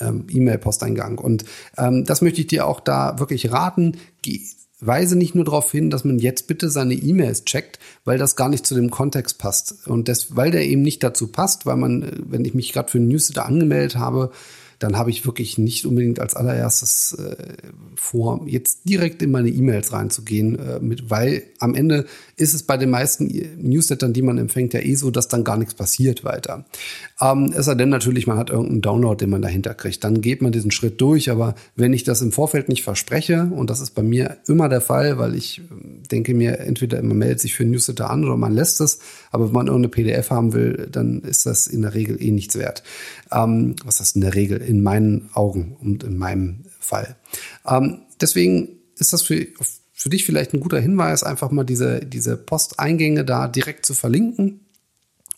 [0.00, 1.18] ähm, E-Mail-Posteingang.
[1.18, 1.44] Und
[1.76, 3.96] ähm, das möchte ich dir auch da wirklich raten.
[4.22, 4.40] Geh,
[4.80, 8.48] weise nicht nur darauf hin, dass man jetzt bitte seine E-Mails checkt, weil das gar
[8.48, 9.86] nicht zu dem Kontext passt.
[9.86, 12.90] Und das, weil der eben nicht dazu passt, weil man, äh, wenn ich mich gerade
[12.90, 14.30] für einen Newsletter angemeldet habe,
[14.78, 17.36] dann habe ich wirklich nicht unbedingt als allererstes äh,
[17.96, 22.76] vor, jetzt direkt in meine E-Mails reinzugehen, äh, mit, weil am Ende ist es bei
[22.76, 23.26] den meisten
[23.60, 26.64] Newslettern, die man empfängt, ja eh so, dass dann gar nichts passiert weiter.
[27.20, 30.04] Ähm, es sei denn natürlich, man hat irgendeinen Download, den man dahinter kriegt.
[30.04, 31.30] Dann geht man diesen Schritt durch.
[31.30, 34.80] Aber wenn ich das im Vorfeld nicht verspreche, und das ist bei mir immer der
[34.80, 38.36] Fall, weil ich ähm, denke mir, entweder man meldet sich für ein Newsletter an oder
[38.36, 39.00] man lässt es.
[39.30, 42.56] Aber wenn man irgendeine PDF haben will, dann ist das in der Regel eh nichts
[42.56, 42.82] wert.
[43.32, 44.62] Ähm, was heißt in der Regel?
[44.68, 47.16] In meinen Augen und in meinem Fall.
[47.66, 49.46] Ähm, deswegen ist das für,
[49.94, 54.60] für dich vielleicht ein guter Hinweis, einfach mal diese, diese Posteingänge da direkt zu verlinken,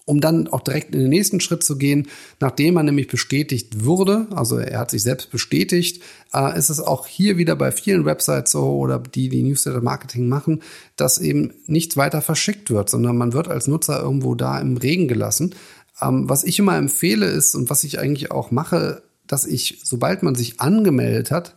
[0.05, 2.09] um dann auch direkt in den nächsten Schritt zu gehen,
[2.40, 6.03] nachdem er nämlich bestätigt wurde, also er hat sich selbst bestätigt,
[6.35, 10.62] äh, ist es auch hier wieder bei vielen Websites so oder die, die Newsletter-Marketing machen,
[10.97, 15.07] dass eben nichts weiter verschickt wird, sondern man wird als Nutzer irgendwo da im Regen
[15.07, 15.55] gelassen.
[16.03, 20.23] Ähm, was ich immer empfehle ist und was ich eigentlich auch mache, dass ich, sobald
[20.23, 21.55] man sich angemeldet hat,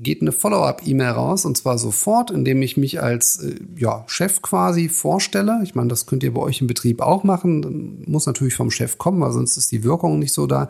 [0.00, 4.88] geht eine Follow-up-E-Mail raus und zwar sofort, indem ich mich als äh, ja, Chef quasi
[4.88, 5.60] vorstelle.
[5.64, 8.04] Ich meine, das könnt ihr bei euch im Betrieb auch machen.
[8.06, 10.68] Muss natürlich vom Chef kommen, weil sonst ist die Wirkung nicht so da.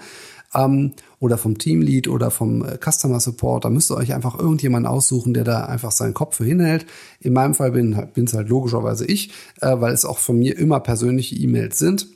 [0.54, 3.66] Ähm, oder vom Teamlead oder vom äh, Customer Support.
[3.66, 6.87] Da müsst ihr euch einfach irgendjemanden aussuchen, der da einfach seinen Kopf für hinhält.
[7.20, 9.30] In meinem Fall bin es halt logischerweise ich,
[9.61, 12.08] äh, weil es auch von mir immer persönliche E-Mails sind.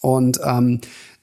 [0.00, 0.80] Und ähm,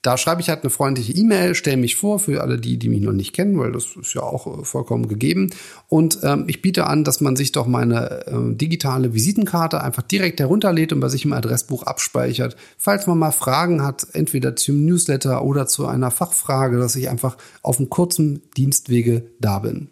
[0.07, 3.01] da schreibe ich halt eine freundliche E-Mail, stelle mich vor für alle die, die mich
[3.01, 5.49] noch nicht kennen, weil das ist ja auch äh, vollkommen gegeben.
[5.89, 10.39] Und ähm, ich biete an, dass man sich doch meine äh, digitale Visitenkarte einfach direkt
[10.39, 12.55] herunterlädt und bei sich im Adressbuch abspeichert.
[12.77, 17.35] Falls man mal Fragen hat, entweder zum Newsletter oder zu einer Fachfrage, dass ich einfach
[17.61, 19.89] auf einem kurzen Dienstwege da bin.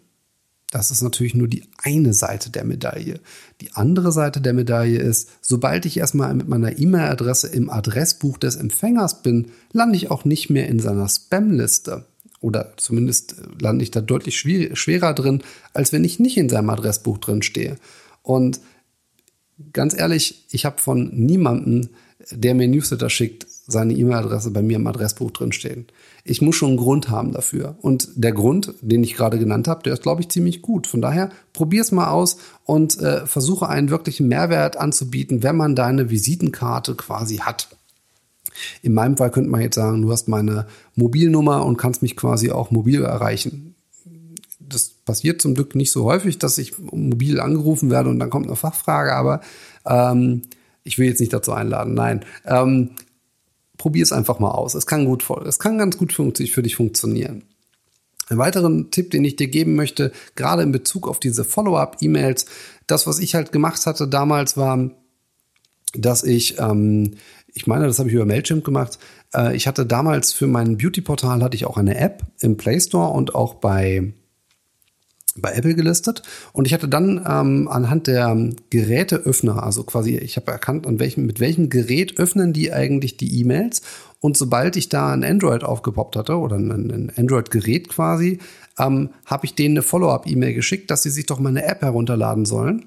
[0.70, 3.20] Das ist natürlich nur die eine Seite der Medaille.
[3.60, 8.56] Die andere Seite der Medaille ist, sobald ich erstmal mit meiner E-Mail-Adresse im Adressbuch des
[8.56, 12.06] Empfängers bin, lande ich auch nicht mehr in seiner Spam-Liste.
[12.40, 17.18] Oder zumindest lande ich da deutlich schwerer drin, als wenn ich nicht in seinem Adressbuch
[17.18, 17.76] drin stehe.
[18.22, 18.60] Und
[19.72, 21.90] ganz ehrlich, ich habe von niemandem,
[22.30, 25.86] der mir Newsletter schickt, seine E-Mail-Adresse bei mir im Adressbuch drinstehen.
[26.28, 27.76] Ich muss schon einen Grund haben dafür.
[27.80, 30.86] Und der Grund, den ich gerade genannt habe, der ist, glaube ich, ziemlich gut.
[30.86, 35.76] Von daher, probier es mal aus und äh, versuche einen wirklichen Mehrwert anzubieten, wenn man
[35.76, 37.68] deine Visitenkarte quasi hat.
[38.82, 42.50] In meinem Fall könnte man jetzt sagen, du hast meine Mobilnummer und kannst mich quasi
[42.50, 43.74] auch mobil erreichen.
[44.58, 48.46] Das passiert zum Glück nicht so häufig, dass ich mobil angerufen werde und dann kommt
[48.46, 49.40] eine Fachfrage, aber
[49.86, 50.42] ähm,
[50.82, 52.24] ich will jetzt nicht dazu einladen, nein.
[52.44, 52.90] Ähm,
[53.76, 54.74] probier es einfach mal aus.
[54.74, 57.44] Es kann gut, es kann ganz gut für dich funktionieren.
[58.28, 62.46] Ein weiteren Tipp, den ich dir geben möchte, gerade in Bezug auf diese Follow-up-E-Mails,
[62.86, 64.90] das, was ich halt gemacht hatte damals, war,
[65.94, 67.14] dass ich, ähm,
[67.54, 68.98] ich meine, das habe ich über Mailchimp gemacht.
[69.32, 73.12] Äh, ich hatte damals für mein Beauty-Portal hatte ich auch eine App im Play Store
[73.12, 74.12] und auch bei
[75.38, 76.22] bei Apple gelistet
[76.52, 81.26] und ich hatte dann ähm, anhand der Geräteöffner, also quasi, ich habe erkannt, an welchem,
[81.26, 83.82] mit welchem Gerät öffnen die eigentlich die E-Mails
[84.20, 88.38] und sobald ich da ein Android aufgepoppt hatte oder ein, ein Android-Gerät quasi,
[88.78, 92.86] ähm, habe ich denen eine Follow-up-E-Mail geschickt, dass sie sich doch meine App herunterladen sollen.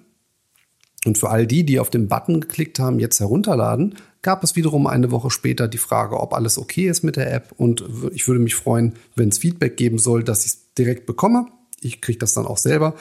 [1.06, 4.86] Und für all die, die auf den Button geklickt haben, jetzt herunterladen, gab es wiederum
[4.86, 7.54] eine Woche später die Frage, ob alles okay ist mit der App.
[7.56, 11.48] Und ich würde mich freuen, wenn es Feedback geben soll, dass ich es direkt bekomme
[11.82, 12.96] ich kriege das dann auch selber.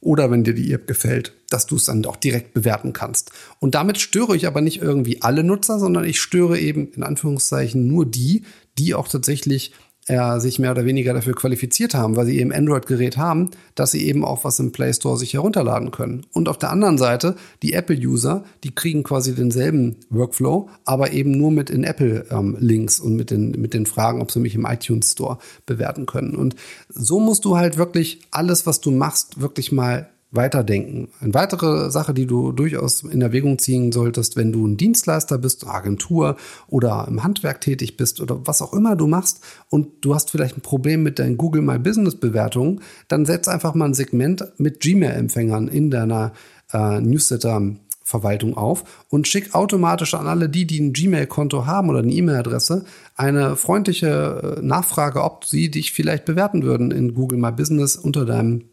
[0.00, 3.30] Oder wenn dir die App gefällt, dass du es dann auch direkt bewerten kannst.
[3.58, 7.86] Und damit störe ich aber nicht irgendwie alle Nutzer, sondern ich störe eben in Anführungszeichen
[7.86, 8.42] nur die,
[8.76, 9.72] die auch tatsächlich
[10.06, 14.06] äh, sich mehr oder weniger dafür qualifiziert haben, weil sie eben Android-Gerät haben, dass sie
[14.06, 16.26] eben auch was im Play Store sich herunterladen können.
[16.32, 21.50] Und auf der anderen Seite, die Apple-User, die kriegen quasi denselben Workflow, aber eben nur
[21.50, 25.12] mit in Apple-Links ähm, und mit den, mit den Fragen, ob sie mich im iTunes
[25.12, 26.34] Store bewerten können.
[26.34, 26.54] Und
[26.88, 31.08] so musst du halt wirklich alles, was du machst, wirklich mal weiterdenken.
[31.20, 35.66] Eine weitere Sache, die du durchaus in Erwägung ziehen solltest, wenn du ein Dienstleister bist,
[35.66, 36.36] Agentur
[36.68, 40.56] oder im Handwerk tätig bist oder was auch immer du machst und du hast vielleicht
[40.56, 44.80] ein Problem mit deinen Google My Business Bewertungen, dann setz einfach mal ein Segment mit
[44.80, 46.32] Gmail-Empfängern in deiner
[46.72, 47.62] äh, Newsletter
[48.04, 52.84] Verwaltung auf und schick automatisch an alle die, die ein Gmail-Konto haben oder eine E-Mail-Adresse,
[53.16, 58.26] eine freundliche äh, Nachfrage, ob sie dich vielleicht bewerten würden in Google My Business unter
[58.26, 58.66] deinem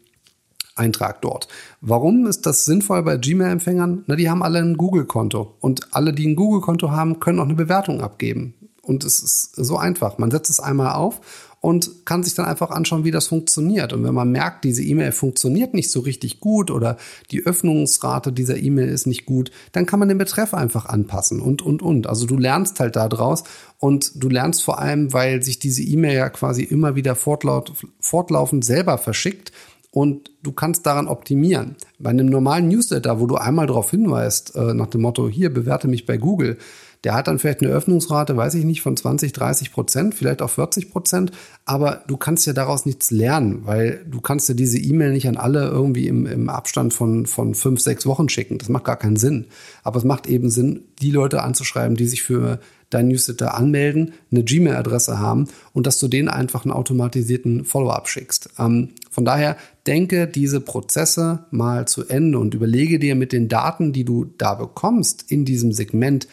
[0.76, 1.48] Eintrag dort.
[1.80, 4.04] Warum ist das sinnvoll bei Gmail-Empfängern?
[4.06, 7.54] Na, die haben alle ein Google-Konto und alle, die ein Google-Konto haben, können auch eine
[7.54, 8.54] Bewertung abgeben.
[8.82, 10.18] Und es ist so einfach.
[10.18, 11.20] Man setzt es einmal auf
[11.62, 13.92] und kann sich dann einfach anschauen, wie das funktioniert.
[13.92, 16.96] Und wenn man merkt, diese E-Mail funktioniert nicht so richtig gut oder
[17.30, 21.62] die Öffnungsrate dieser E-Mail ist nicht gut, dann kann man den Betreff einfach anpassen und,
[21.62, 22.08] und, und.
[22.08, 23.44] Also du lernst halt da draus
[23.78, 28.98] und du lernst vor allem, weil sich diese E-Mail ja quasi immer wieder fortlaufend selber
[28.98, 29.52] verschickt
[29.92, 31.76] und du kannst daran optimieren.
[31.98, 35.86] Bei einem normalen Newsletter, wo du einmal darauf hinweist, äh, nach dem Motto, hier bewerte
[35.86, 36.56] mich bei Google,
[37.04, 40.50] der hat dann vielleicht eine Öffnungsrate, weiß ich nicht, von 20, 30 Prozent, vielleicht auch
[40.50, 41.32] 40 Prozent,
[41.64, 45.36] aber du kannst ja daraus nichts lernen, weil du kannst ja diese E-Mail nicht an
[45.36, 48.58] alle irgendwie im, im Abstand von, von fünf, sechs Wochen schicken.
[48.58, 49.46] Das macht gar keinen Sinn.
[49.82, 52.60] Aber es macht eben Sinn, die Leute anzuschreiben, die sich für
[52.90, 58.50] dein Newsletter anmelden, eine Gmail-Adresse haben und dass du denen einfach einen automatisierten Follow-up schickst.
[58.58, 63.92] Ähm, von daher denke diese Prozesse mal zu Ende und überlege dir mit den Daten,
[63.92, 66.28] die du da bekommst in diesem Segment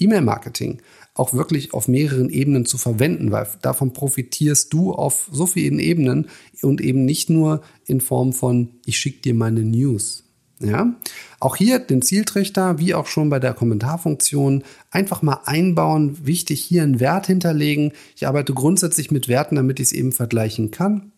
[0.00, 0.80] E-Mail-Marketing,
[1.14, 6.28] auch wirklich auf mehreren Ebenen zu verwenden, weil davon profitierst du auf so vielen Ebenen
[6.62, 10.24] und eben nicht nur in Form von, ich schicke dir meine News.
[10.62, 10.94] Ja,
[11.38, 16.26] auch hier den Zieltrichter, wie auch schon bei der Kommentarfunktion, einfach mal einbauen.
[16.26, 17.92] Wichtig hier einen Wert hinterlegen.
[18.14, 21.12] Ich arbeite grundsätzlich mit Werten, damit ich es eben vergleichen kann.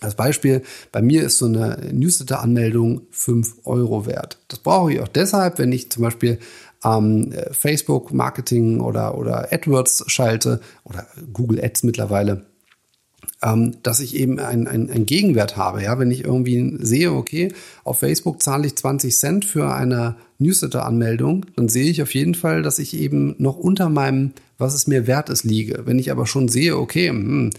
[0.00, 4.38] Als Beispiel, bei mir ist so eine Newsletter-Anmeldung 5 Euro wert.
[4.48, 6.40] Das brauche ich auch deshalb, wenn ich zum Beispiel
[6.84, 12.46] ähm, Facebook-Marketing oder, oder AdWords schalte oder Google Ads mittlerweile
[13.42, 15.82] ähm, dass ich eben einen ein Gegenwert habe.
[15.82, 17.52] Ja, wenn ich irgendwie sehe, okay,
[17.84, 22.62] auf Facebook zahle ich 20 Cent für eine Newsletter-Anmeldung, dann sehe ich auf jeden Fall,
[22.62, 25.82] dass ich eben noch unter meinem, was es mir wert ist, liege.
[25.86, 27.50] Wenn ich aber schon sehe, okay, hm,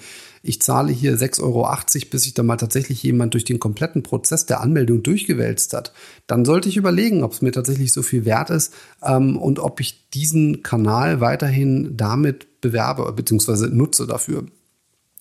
[0.46, 1.68] ich zahle hier 6,80 Euro,
[2.12, 5.94] bis sich dann mal tatsächlich jemand durch den kompletten Prozess der Anmeldung durchgewälzt hat,
[6.28, 9.80] dann sollte ich überlegen, ob es mir tatsächlich so viel wert ist ähm, und ob
[9.80, 13.70] ich diesen Kanal weiterhin damit bewerbe bzw.
[13.74, 14.46] nutze dafür.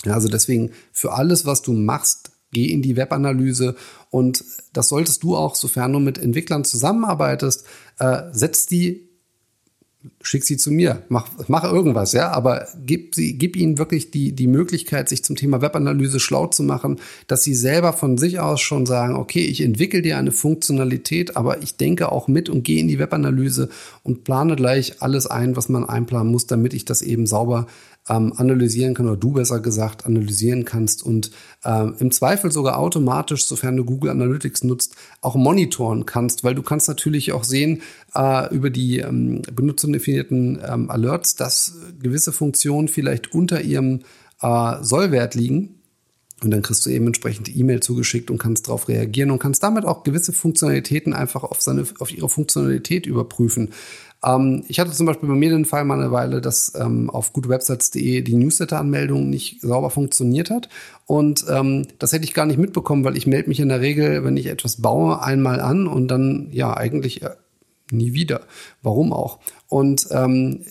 [0.06, 3.76] Also deswegen für alles, was du machst, geh in die Webanalyse
[4.10, 7.64] und das solltest du auch, sofern du mit Entwicklern zusammenarbeitest,
[8.00, 9.11] äh, setz die
[10.20, 14.32] schick sie zu mir, mach, mach irgendwas, ja, aber gib, sie, gib ihnen wirklich die,
[14.32, 18.60] die Möglichkeit, sich zum Thema Webanalyse schlau zu machen, dass sie selber von sich aus
[18.60, 22.80] schon sagen, okay, ich entwickle dir eine Funktionalität, aber ich denke auch mit und gehe
[22.80, 23.68] in die Webanalyse
[24.02, 27.66] und plane gleich alles ein, was man einplanen muss, damit ich das eben sauber
[28.08, 31.30] ähm, analysieren kann oder du besser gesagt analysieren kannst und
[31.64, 36.62] ähm, im Zweifel sogar automatisch, sofern du Google Analytics nutzt, auch monitoren kannst, weil du
[36.62, 37.82] kannst natürlich auch sehen
[38.14, 44.00] äh, über die ähm, benutzerdefinierten ähm, Alerts, dass gewisse Funktionen vielleicht unter ihrem
[44.40, 45.76] äh, Sollwert liegen.
[46.42, 49.84] Und dann kriegst du eben entsprechend E-Mail zugeschickt und kannst darauf reagieren und kannst damit
[49.84, 53.70] auch gewisse Funktionalitäten einfach auf, seine, auf ihre Funktionalität überprüfen.
[54.24, 57.32] Ähm, ich hatte zum Beispiel bei mir den Fall mal eine Weile, dass ähm, auf
[57.32, 60.68] gutewebsites.de die Newsletter-Anmeldung nicht sauber funktioniert hat.
[61.06, 64.24] Und ähm, das hätte ich gar nicht mitbekommen, weil ich melde mich in der Regel,
[64.24, 67.30] wenn ich etwas baue, einmal an und dann ja eigentlich äh,
[67.90, 68.42] nie wieder.
[68.82, 69.38] Warum auch?
[69.68, 70.64] Und ähm,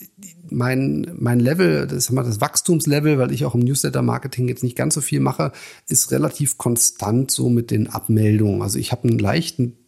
[0.50, 5.00] mein, mein Level, das, das Wachstumslevel, weil ich auch im Newsletter-Marketing jetzt nicht ganz so
[5.00, 5.52] viel mache,
[5.88, 8.62] ist relativ konstant so mit den Abmeldungen.
[8.62, 9.78] Also ich habe einen leichten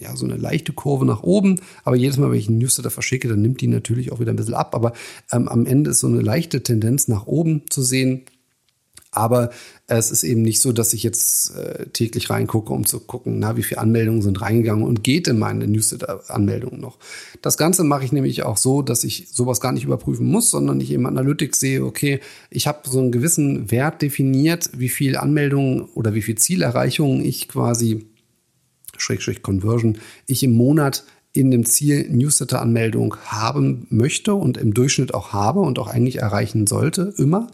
[0.00, 1.60] ja, so eine leichte Kurve nach oben.
[1.84, 4.36] Aber jedes Mal, wenn ich einen Newsletter verschicke, dann nimmt die natürlich auch wieder ein
[4.36, 4.74] bisschen ab.
[4.74, 4.92] Aber
[5.32, 8.22] ähm, am Ende ist so eine leichte Tendenz nach oben zu sehen.
[9.12, 9.48] Aber
[9.86, 13.56] es ist eben nicht so, dass ich jetzt äh, täglich reingucke, um zu gucken, na,
[13.56, 16.98] wie viele Anmeldungen sind reingegangen und geht in meine Newsletter-Anmeldungen noch.
[17.40, 20.82] Das Ganze mache ich nämlich auch so, dass ich sowas gar nicht überprüfen muss, sondern
[20.82, 25.82] ich im Analytics sehe, okay, ich habe so einen gewissen Wert definiert, wie viel Anmeldungen
[25.94, 28.06] oder wie viel Zielerreichungen ich quasi
[29.42, 35.60] Conversion, ich im Monat in dem Ziel Newsletter-Anmeldung haben möchte und im Durchschnitt auch habe
[35.60, 37.48] und auch eigentlich erreichen sollte, immer.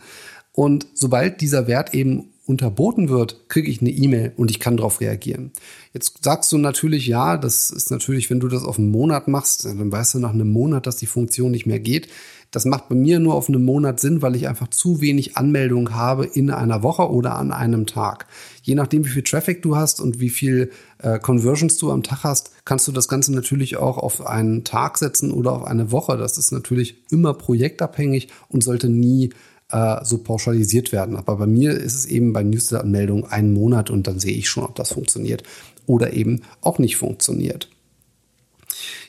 [0.52, 5.00] Und sobald dieser Wert eben unterboten wird, kriege ich eine E-Mail und ich kann darauf
[5.00, 5.52] reagieren.
[5.92, 9.64] Jetzt sagst du natürlich, ja, das ist natürlich, wenn du das auf einen Monat machst,
[9.64, 12.08] dann weißt du nach einem Monat, dass die Funktion nicht mehr geht.
[12.50, 15.94] Das macht bei mir nur auf einen Monat Sinn, weil ich einfach zu wenig Anmeldungen
[15.94, 18.26] habe in einer Woche oder an einem Tag.
[18.62, 22.24] Je nachdem, wie viel Traffic du hast und wie viel äh, Conversions du am Tag
[22.24, 26.18] hast, kannst du das Ganze natürlich auch auf einen Tag setzen oder auf eine Woche.
[26.18, 29.30] Das ist natürlich immer projektabhängig und sollte nie
[29.72, 31.16] äh, so pauschalisiert werden.
[31.16, 34.64] Aber bei mir ist es eben bei Newsletter-Anmeldung einen Monat und dann sehe ich schon,
[34.64, 35.42] ob das funktioniert
[35.86, 37.68] oder eben auch nicht funktioniert.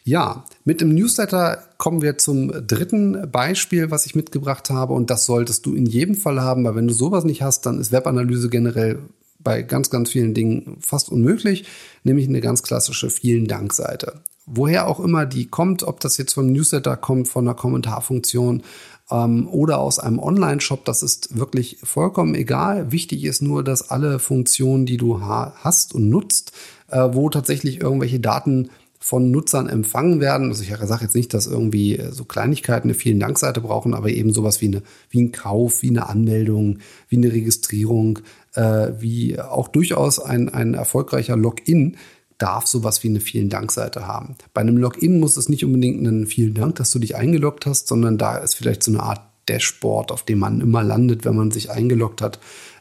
[0.04, 4.94] Ja, mit dem Newsletter kommen wir zum dritten Beispiel, was ich mitgebracht habe.
[4.94, 7.80] Und das solltest du in jedem Fall haben, weil wenn du sowas nicht hast, dann
[7.80, 9.00] ist Webanalyse generell
[9.40, 11.66] bei ganz, ganz vielen Dingen fast unmöglich,
[12.04, 14.22] nämlich eine ganz klassische Vielen Dank-Seite.
[14.46, 18.64] Woher auch immer die kommt, ob das jetzt vom Newsletter kommt, von einer Kommentarfunktion
[19.12, 22.92] ähm, oder aus einem Online-Shop, das ist wirklich vollkommen egal.
[22.92, 26.54] Wichtig ist nur, dass alle Funktionen, die du ha hast und nutzt,
[26.90, 28.70] äh, wo tatsächlich irgendwelche Daten
[29.04, 30.48] von Nutzern empfangen werden.
[30.48, 34.10] Also ich sage jetzt nicht, dass irgendwie äh, so Kleinigkeiten eine vielen Dankseite brauchen, aber
[34.10, 38.20] eben sowas wie, eine, wie ein Kauf, wie eine Anmeldung, wie eine Registrierung,
[38.54, 41.98] äh, wie auch durchaus ein, ein erfolgreicher Login
[42.44, 44.36] darf sowas wie eine vielen Dank-Seite haben.
[44.54, 47.88] Bei einem Login muss es nicht unbedingt einen vielen Dank, dass du dich eingeloggt hast,
[47.88, 51.52] sondern da ist vielleicht so eine Art Dashboard, auf dem man immer landet, wenn man
[51.52, 52.40] sich eingeloggt hat,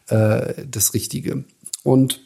[0.09, 1.45] äh, das Richtige.
[1.85, 2.21] Und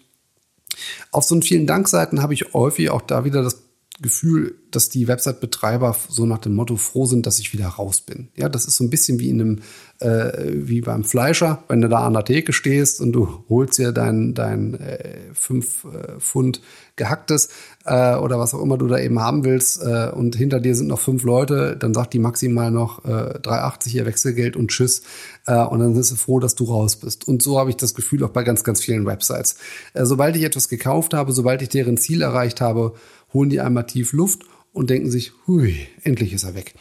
[1.10, 3.65] auf so einen vielen Dank-Seiten habe ich häufig auch da wieder das
[4.00, 8.28] Gefühl, dass die Website-Betreiber so nach dem Motto froh sind, dass ich wieder raus bin.
[8.36, 9.58] Ja, das ist so ein bisschen wie in einem,
[10.00, 13.92] äh, wie beim Fleischer, wenn du da an der Theke stehst und du holst dir
[13.92, 16.60] dein, dein äh, fünf äh, Pfund
[16.96, 17.48] gehacktes
[17.86, 20.88] äh, oder was auch immer du da eben haben willst äh, und hinter dir sind
[20.88, 25.02] noch fünf Leute, dann sagt die maximal noch äh, 3,80 ihr Wechselgeld und tschüss
[25.46, 27.26] äh, und dann bist du froh, dass du raus bist.
[27.26, 29.56] Und so habe ich das Gefühl auch bei ganz, ganz vielen Websites.
[29.94, 32.92] Äh, sobald ich etwas gekauft habe, sobald ich deren Ziel erreicht habe,
[33.32, 36.74] holen die einmal tief Luft und denken sich, hui, endlich ist er weg.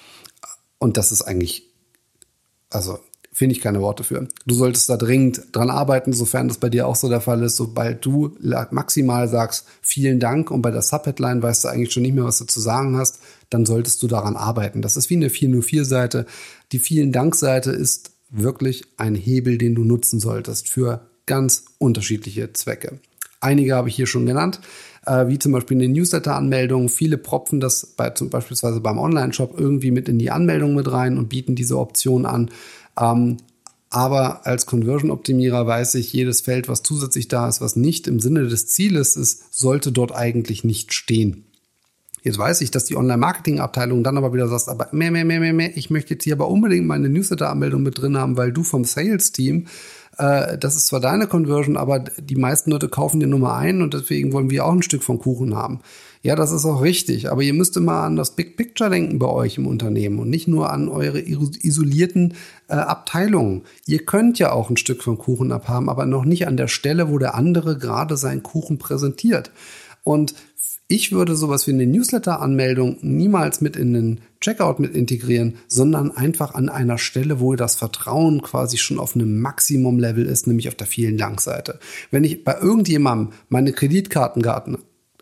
[0.77, 1.71] Und das ist eigentlich,
[2.69, 2.99] also
[3.35, 4.29] finde ich keine Worte für.
[4.45, 7.57] Du solltest da dringend dran arbeiten, sofern das bei dir auch so der Fall ist.
[7.57, 8.37] Sobald du
[8.71, 12.37] maximal sagst, vielen Dank und bei der Subheadline weißt du eigentlich schon nicht mehr, was
[12.37, 14.81] du zu sagen hast, dann solltest du daran arbeiten.
[14.81, 16.25] Das ist wie eine 404-Seite.
[16.71, 22.99] Die vielen Dank-Seite ist wirklich ein Hebel, den du nutzen solltest für ganz unterschiedliche Zwecke.
[23.41, 24.61] Einige habe ich hier schon genannt
[25.05, 26.89] äh, wie zum Beispiel eine Newsletter-Anmeldung.
[26.89, 31.17] Viele propfen das bei, zum beispielsweise beim Online-Shop irgendwie mit in die Anmeldung mit rein
[31.17, 32.49] und bieten diese Option an.
[32.99, 33.37] Ähm,
[33.89, 38.47] aber als Conversion-Optimierer weiß ich, jedes Feld, was zusätzlich da ist, was nicht im Sinne
[38.47, 41.45] des Zieles ist, sollte dort eigentlich nicht stehen.
[42.21, 45.53] Jetzt weiß ich, dass die Online-Marketing-Abteilung dann aber wieder sagt, aber mehr, mehr, mehr, mehr,
[45.53, 48.83] mehr, ich möchte jetzt hier aber unbedingt meine Newsletter-Anmeldung mit drin haben, weil du vom
[48.83, 49.67] Sales-Team
[50.17, 53.93] äh, das ist zwar deine Conversion, aber die meisten Leute kaufen dir Nummer ein und
[53.93, 55.79] deswegen wollen wir auch ein Stück vom Kuchen haben.
[56.25, 59.27] Ja, das ist auch richtig, aber ihr müsst immer an das Big Picture denken bei
[59.27, 62.33] euch im Unternehmen und nicht nur an eure isolierten
[62.67, 63.61] äh, Abteilungen.
[63.85, 67.11] Ihr könnt ja auch ein Stück vom Kuchen abhaben, aber noch nicht an der Stelle,
[67.11, 69.51] wo der andere gerade seinen Kuchen präsentiert.
[70.03, 70.33] Und
[70.87, 76.53] ich würde sowas wie eine Newsletter-Anmeldung niemals mit in den Checkout mit integrieren, sondern einfach
[76.53, 80.85] an einer Stelle, wo das Vertrauen quasi schon auf einem Maximum-Level ist, nämlich auf der
[80.85, 81.79] vielen Dank-Seite.
[82.11, 84.77] Wenn ich bei irgendjemandem meine Kreditkartengarten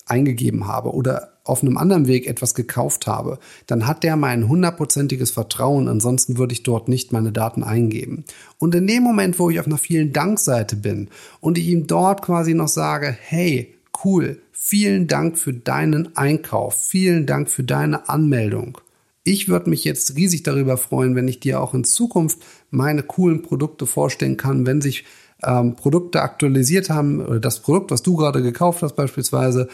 [0.06, 5.32] eingegeben habe oder auf einem anderen Weg etwas gekauft habe, dann hat der mein hundertprozentiges
[5.32, 8.26] Vertrauen, ansonsten würde ich dort nicht meine Daten eingeben.
[8.60, 12.22] Und in dem Moment, wo ich auf einer vielen Dank-Seite bin und ich ihm dort
[12.22, 18.80] quasi noch sage, hey, cool, vielen Dank für deinen Einkauf, vielen Dank für deine Anmeldung.
[19.24, 22.40] Ich würde mich jetzt riesig darüber freuen, wenn ich dir auch in Zukunft
[22.72, 25.06] meine coolen Produkte vorstellen kann, wenn sich
[25.44, 29.70] ähm, Produkte aktualisiert haben oder das Produkt, was du gerade gekauft hast beispielsweise,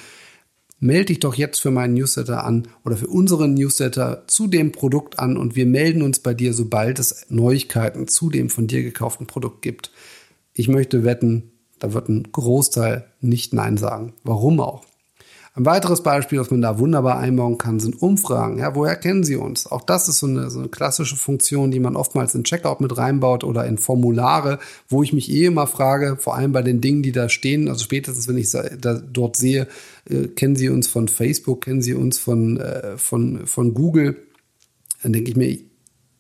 [0.80, 5.20] melde dich doch jetzt für meinen Newsletter an oder für unseren Newsletter zu dem Produkt
[5.20, 9.28] an und wir melden uns bei dir, sobald es Neuigkeiten zu dem von dir gekauften
[9.28, 9.92] Produkt gibt.
[10.54, 14.14] Ich möchte wetten, da wird ein Großteil nicht Nein sagen.
[14.24, 14.84] Warum auch?
[15.56, 18.60] Ein weiteres Beispiel, was man da wunderbar einbauen kann, sind Umfragen.
[18.60, 19.68] Ja, woher kennen Sie uns?
[19.68, 22.98] Auch das ist so eine, so eine klassische Funktion, die man oftmals in Checkout mit
[22.98, 27.02] reinbaut oder in Formulare, wo ich mich eh immer frage, vor allem bei den Dingen,
[27.02, 29.68] die da stehen, also spätestens, wenn ich da dort sehe,
[30.10, 34.16] äh, kennen Sie uns von Facebook, kennen Sie uns von, äh, von, von Google,
[35.02, 35.58] dann denke ich mir,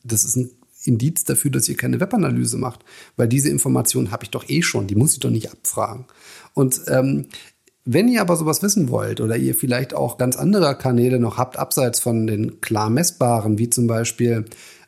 [0.03, 0.49] das ist ein
[0.85, 2.85] Indiz dafür, dass ihr keine Webanalyse macht,
[3.17, 6.05] weil diese Informationen habe ich doch eh schon, die muss ich doch nicht abfragen.
[6.53, 7.27] Und ähm,
[7.85, 11.57] wenn ihr aber sowas wissen wollt oder ihr vielleicht auch ganz andere Kanäle noch habt,
[11.57, 14.45] abseits von den klar messbaren, wie zum Beispiel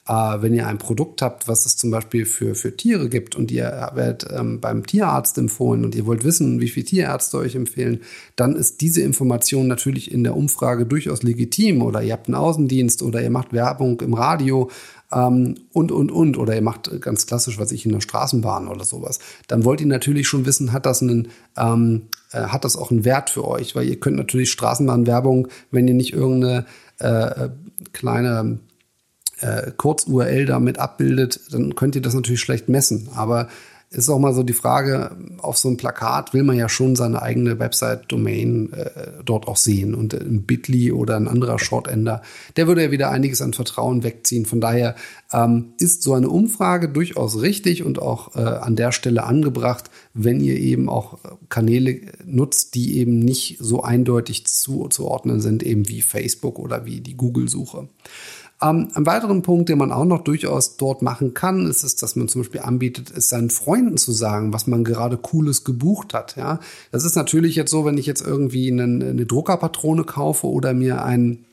[0.07, 3.51] äh, wenn ihr ein Produkt habt, was es zum Beispiel für, für Tiere gibt und
[3.51, 8.01] ihr werdet ähm, beim Tierarzt empfohlen und ihr wollt wissen, wie viele Tierärzte euch empfehlen,
[8.35, 13.03] dann ist diese Information natürlich in der Umfrage durchaus legitim oder ihr habt einen Außendienst
[13.03, 14.69] oder ihr macht Werbung im Radio
[15.13, 16.37] ähm, und, und, und.
[16.37, 19.19] Oder ihr macht ganz klassisch, was ich in der Straßenbahn oder sowas.
[19.47, 23.05] Dann wollt ihr natürlich schon wissen, hat das einen, ähm, äh, hat das auch einen
[23.05, 23.75] Wert für euch?
[23.75, 26.65] Weil ihr könnt natürlich Straßenbahnwerbung, wenn ihr nicht irgendeine
[26.99, 27.49] äh,
[27.93, 28.59] kleine
[29.39, 33.09] äh, Kurz-URL damit abbildet, dann könnt ihr das natürlich schlecht messen.
[33.15, 33.47] Aber
[33.91, 37.21] ist auch mal so die Frage, auf so einem Plakat will man ja schon seine
[37.21, 38.89] eigene Website-Domain äh,
[39.25, 39.93] dort auch sehen.
[39.95, 42.21] Und ein Bitly oder ein anderer Shortender,
[42.55, 44.45] der würde ja wieder einiges an Vertrauen wegziehen.
[44.45, 44.95] Von daher
[45.33, 50.39] ähm, ist so eine Umfrage durchaus richtig und auch äh, an der Stelle angebracht, wenn
[50.39, 51.17] ihr eben auch
[51.49, 57.17] Kanäle nutzt, die eben nicht so eindeutig zuzuordnen sind, eben wie Facebook oder wie die
[57.17, 57.89] Google-Suche.
[58.61, 62.15] Ähm, ein weiteren Punkt, den man auch noch durchaus dort machen kann, ist es, dass
[62.15, 66.35] man zum Beispiel anbietet, ist seinen Freunden zu sagen, was man gerade Cooles gebucht hat.
[66.35, 66.59] Ja,
[66.91, 71.03] das ist natürlich jetzt so, wenn ich jetzt irgendwie einen, eine Druckerpatrone kaufe oder mir
[71.03, 71.45] ein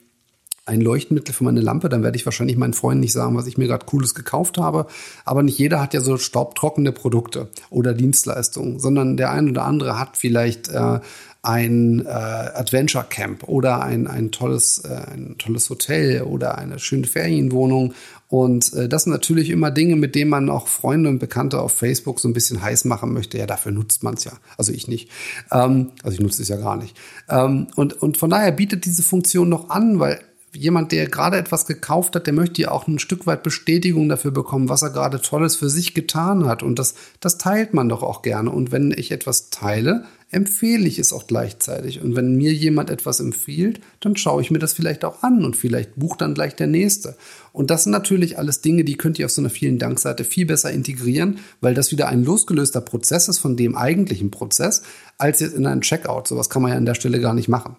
[0.69, 3.57] ein Leuchtmittel für meine Lampe, dann werde ich wahrscheinlich meinen Freunden nicht sagen, was ich
[3.57, 4.85] mir gerade Cooles gekauft habe.
[5.25, 9.99] Aber nicht jeder hat ja so staubtrockene Produkte oder Dienstleistungen, sondern der ein oder andere
[9.99, 10.99] hat vielleicht äh,
[11.41, 17.07] ein äh, Adventure Camp oder ein, ein, tolles, äh, ein tolles Hotel oder eine schöne
[17.07, 17.93] Ferienwohnung.
[18.27, 21.71] Und äh, das sind natürlich immer Dinge, mit denen man auch Freunde und Bekannte auf
[21.71, 23.37] Facebook so ein bisschen heiß machen möchte.
[23.37, 24.33] Ja, dafür nutzt man es ja.
[24.57, 25.09] Also ich nicht.
[25.51, 26.97] Ähm, also ich nutze es ja gar nicht.
[27.29, 30.19] Ähm, und, und von daher bietet diese Funktion noch an, weil
[30.53, 34.31] jemand, der gerade etwas gekauft hat, der möchte ja auch ein Stück weit Bestätigung dafür
[34.31, 36.63] bekommen, was er gerade Tolles für sich getan hat.
[36.63, 38.51] Und das, das teilt man doch auch gerne.
[38.51, 42.01] Und wenn ich etwas teile, empfehle ich es auch gleichzeitig.
[42.01, 45.55] Und wenn mir jemand etwas empfiehlt, dann schaue ich mir das vielleicht auch an und
[45.55, 47.15] vielleicht bucht dann gleich der nächste.
[47.51, 50.45] Und das sind natürlich alles Dinge, die könnt ihr auf so einer vielen Dankseite viel
[50.45, 54.83] besser integrieren, weil das wieder ein losgelöster Prozess ist von dem eigentlichen Prozess,
[55.17, 56.27] als jetzt in einem Checkout.
[56.27, 57.75] Sowas kann man ja an der Stelle gar nicht machen.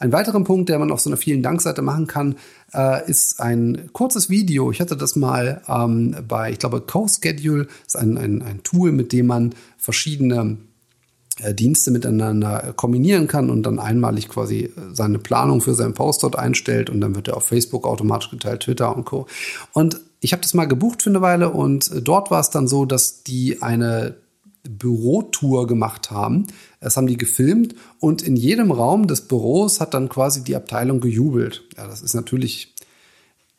[0.00, 2.36] Ein weiterer Punkt, der man auf so einer vielen Dankseite machen kann,
[2.72, 4.70] äh, ist ein kurzes Video.
[4.70, 8.92] Ich hatte das mal ähm, bei, ich glaube, CoSchedule, das ist ein, ein, ein Tool,
[8.92, 10.56] mit dem man verschiedene
[11.42, 16.22] äh, Dienste miteinander kombinieren kann und dann einmalig quasi äh, seine Planung für seinen Post
[16.22, 19.26] dort einstellt und dann wird er auf Facebook automatisch geteilt, Twitter und Co.
[19.74, 22.68] Und ich habe das mal gebucht für eine Weile und äh, dort war es dann
[22.68, 24.14] so, dass die eine
[24.68, 26.46] Bürotour gemacht haben.
[26.80, 31.00] Das haben die gefilmt und in jedem Raum des Büros hat dann quasi die Abteilung
[31.00, 31.64] gejubelt.
[31.76, 32.74] Ja, das ist natürlich,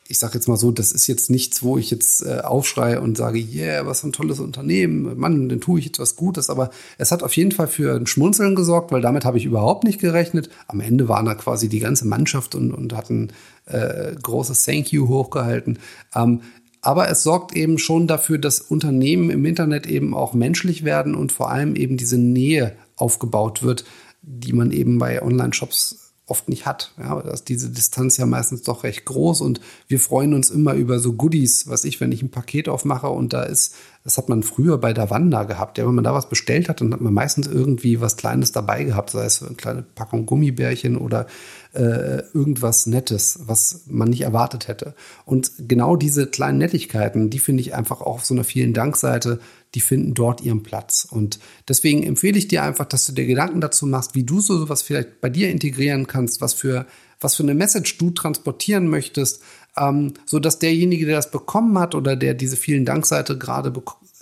[0.08, 3.16] ich sage jetzt mal so, das ist jetzt nichts, wo ich jetzt äh, aufschreie und
[3.16, 6.50] sage, yeah, was für ein tolles Unternehmen, Mann, dann tue ich jetzt was Gutes.
[6.50, 9.84] Aber es hat auf jeden Fall für ein Schmunzeln gesorgt, weil damit habe ich überhaupt
[9.84, 10.50] nicht gerechnet.
[10.68, 13.28] Am Ende waren da quasi die ganze Mannschaft und, und hatten
[13.66, 15.78] äh, großes Thank you hochgehalten.
[16.14, 16.40] Ähm,
[16.82, 21.32] aber es sorgt eben schon dafür, dass Unternehmen im Internet eben auch menschlich werden und
[21.32, 23.84] vor allem eben diese Nähe aufgebaut wird,
[24.20, 26.94] die man eben bei Online-Shops oft nicht hat.
[26.98, 30.74] Ja, da ist diese Distanz ja meistens doch recht groß und wir freuen uns immer
[30.74, 34.28] über so Goodies, was ich, wenn ich ein Paket aufmache und da ist, das hat
[34.28, 35.78] man früher bei der Wanda gehabt.
[35.78, 38.84] Ja, wenn man da was bestellt hat, dann hat man meistens irgendwie was Kleines dabei
[38.84, 41.26] gehabt, sei es eine kleine Packung Gummibärchen oder
[41.74, 44.94] äh, irgendwas Nettes, was man nicht erwartet hätte.
[45.24, 49.40] Und genau diese kleinen Nettigkeiten, die finde ich einfach auch auf so einer vielen Dankseite,
[49.74, 51.06] die finden dort ihren Platz.
[51.10, 54.68] Und deswegen empfehle ich dir einfach, dass du dir Gedanken dazu machst, wie du so
[54.68, 56.86] was vielleicht bei dir integrieren kannst, was für,
[57.20, 59.42] was für eine Message du transportieren möchtest,
[59.76, 63.72] ähm, so dass derjenige, der das bekommen hat oder der diese vielen Dankseite gerade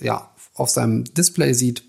[0.01, 1.85] ja, auf seinem Display sieht,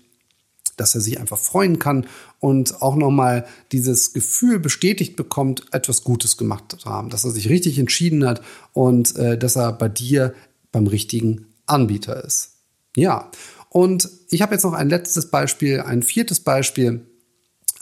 [0.76, 2.06] dass er sich einfach freuen kann
[2.40, 7.48] und auch nochmal dieses Gefühl bestätigt bekommt, etwas Gutes gemacht zu haben, dass er sich
[7.48, 8.42] richtig entschieden hat
[8.72, 10.34] und äh, dass er bei dir
[10.72, 12.51] beim richtigen Anbieter ist.
[12.96, 13.30] Ja,
[13.68, 17.06] und ich habe jetzt noch ein letztes Beispiel, ein viertes Beispiel.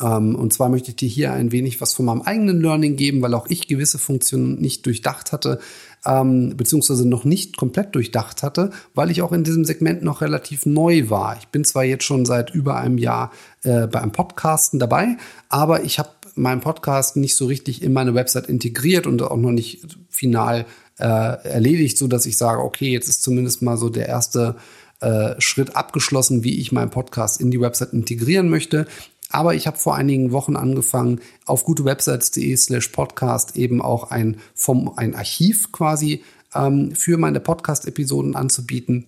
[0.00, 3.22] Ähm, und zwar möchte ich dir hier ein wenig was von meinem eigenen Learning geben,
[3.22, 5.58] weil auch ich gewisse Funktionen nicht durchdacht hatte,
[6.06, 10.64] ähm, beziehungsweise noch nicht komplett durchdacht hatte, weil ich auch in diesem Segment noch relativ
[10.64, 11.36] neu war.
[11.38, 13.32] Ich bin zwar jetzt schon seit über einem Jahr
[13.62, 15.16] äh, bei einem Podcasten dabei,
[15.48, 19.50] aber ich habe meinen Podcast nicht so richtig in meine Website integriert und auch noch
[19.50, 20.66] nicht final
[20.98, 24.56] äh, erledigt, so dass ich sage, okay, jetzt ist zumindest mal so der erste
[25.00, 28.86] äh, Schritt abgeschlossen, wie ich meinen Podcast in die Website integrieren möchte.
[29.30, 34.92] Aber ich habe vor einigen Wochen angefangen, auf gutewebsites.de slash podcast eben auch ein, vom,
[34.96, 36.24] ein Archiv quasi
[36.54, 39.06] ähm, für meine Podcast-Episoden anzubieten.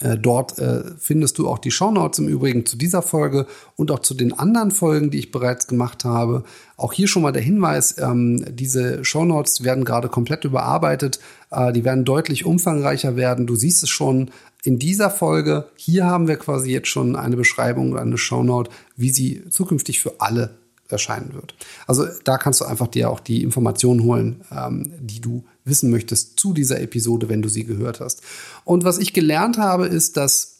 [0.00, 3.46] Äh, dort äh, findest du auch die Shownotes im Übrigen zu dieser Folge
[3.76, 6.42] und auch zu den anderen Folgen, die ich bereits gemacht habe.
[6.76, 11.20] Auch hier schon mal der Hinweis, ähm, diese Shownotes werden gerade komplett überarbeitet.
[11.50, 13.46] Äh, die werden deutlich umfangreicher werden.
[13.46, 14.30] Du siehst es schon
[14.64, 15.68] in dieser Folge.
[15.76, 20.20] Hier haben wir quasi jetzt schon eine Beschreibung oder eine Shownote, wie sie zukünftig für
[20.20, 20.56] alle
[20.88, 21.54] erscheinen wird.
[21.86, 26.38] Also da kannst du einfach dir auch die Informationen holen, ähm, die du wissen möchtest
[26.38, 28.22] zu dieser Episode, wenn du sie gehört hast.
[28.64, 30.54] Und was ich gelernt habe, ist, dass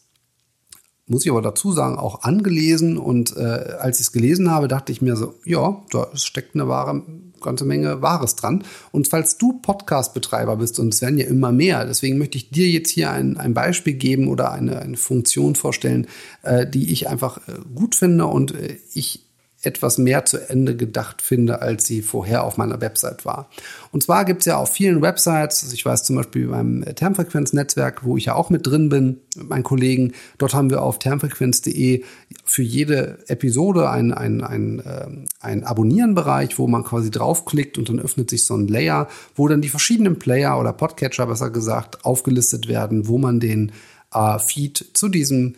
[1.07, 2.97] muss ich aber dazu sagen, auch angelesen.
[2.97, 3.41] Und äh,
[3.79, 7.03] als ich es gelesen habe, dachte ich mir so, ja, da steckt eine wahre,
[7.45, 8.65] ganze Menge Wahres dran.
[8.91, 12.69] Und falls du Podcast-Betreiber bist, und es werden ja immer mehr, deswegen möchte ich dir
[12.69, 16.07] jetzt hier ein, ein Beispiel geben oder eine, eine Funktion vorstellen,
[16.43, 19.25] äh, die ich einfach äh, gut finde und äh, ich
[19.65, 23.49] etwas mehr zu Ende gedacht finde, als sie vorher auf meiner Website war.
[23.93, 28.05] Und zwar gibt es ja auf vielen Websites, also ich weiß zum Beispiel beim Termfrequenz-Netzwerk,
[28.05, 32.05] wo ich ja auch mit drin bin, mit meinen Kollegen, dort haben wir auf termfrequenz.de
[32.45, 35.07] für jede Episode einen ein, ein, äh,
[35.41, 39.63] ein Abonnieren-Bereich, wo man quasi draufklickt und dann öffnet sich so ein Layer, wo dann
[39.63, 43.73] die verschiedenen Player oder Podcatcher besser gesagt aufgelistet werden, wo man den
[44.13, 45.55] äh, Feed zu diesem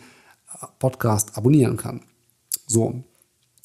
[0.61, 2.01] äh, Podcast abonnieren kann.
[2.65, 3.03] So,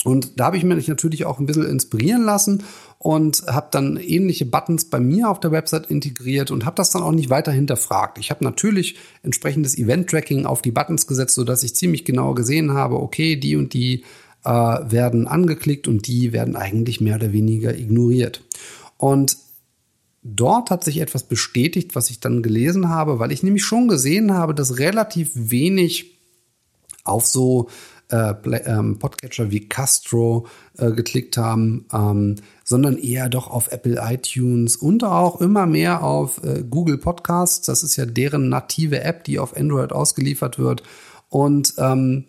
[0.05, 2.65] und da habe ich mich natürlich auch ein bisschen inspirieren lassen
[2.99, 7.03] und habe dann ähnliche Buttons bei mir auf der Website integriert und habe das dann
[7.03, 8.19] auch nicht weiter hinterfragt.
[8.19, 13.01] Ich habe natürlich entsprechendes Event-Tracking auf die Buttons gesetzt, sodass ich ziemlich genau gesehen habe,
[13.01, 14.03] okay, die und die
[14.45, 18.43] äh, werden angeklickt und die werden eigentlich mehr oder weniger ignoriert.
[18.97, 19.37] Und
[20.25, 24.33] dort hat sich etwas bestätigt, was ich dann gelesen habe, weil ich nämlich schon gesehen
[24.33, 26.19] habe, dass relativ wenig
[27.05, 27.69] auf so
[28.13, 28.35] äh,
[28.67, 30.47] ähm, Podcatcher wie Castro
[30.77, 36.43] äh, geklickt haben, ähm, sondern eher doch auf Apple iTunes und auch immer mehr auf
[36.45, 37.67] äh, Google Podcasts.
[37.67, 40.83] Das ist ja deren native App, die auf Android ausgeliefert wird.
[41.29, 42.27] Und ähm,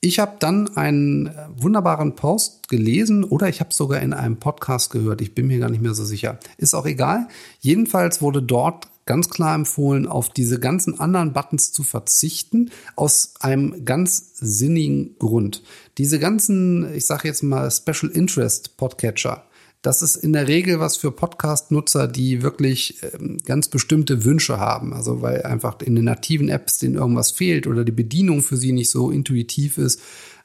[0.00, 5.20] ich habe dann einen wunderbaren Post gelesen oder ich habe sogar in einem Podcast gehört.
[5.20, 6.40] Ich bin mir gar nicht mehr so sicher.
[6.56, 7.28] Ist auch egal.
[7.60, 13.84] Jedenfalls wurde dort ganz klar empfohlen, auf diese ganzen anderen Buttons zu verzichten, aus einem
[13.84, 15.62] ganz sinnigen Grund.
[15.98, 19.44] Diese ganzen, ich sage jetzt mal, Special Interest Podcatcher,
[19.82, 24.92] das ist in der Regel was für Podcast-Nutzer, die wirklich ähm, ganz bestimmte Wünsche haben.
[24.92, 28.70] Also weil einfach in den nativen Apps denen irgendwas fehlt oder die Bedienung für sie
[28.70, 30.00] nicht so intuitiv ist.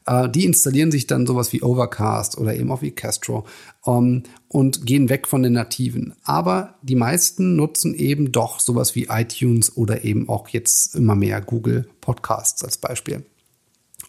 [0.07, 3.45] Äh, die installieren sich dann sowas wie Overcast oder eben auch wie Castro
[3.85, 6.15] ähm, und gehen weg von den nativen.
[6.23, 11.41] Aber die meisten nutzen eben doch sowas wie iTunes oder eben auch jetzt immer mehr
[11.41, 13.25] Google Podcasts als Beispiel.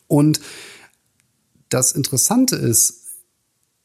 [0.07, 0.41] Und
[1.69, 3.05] das Interessante ist,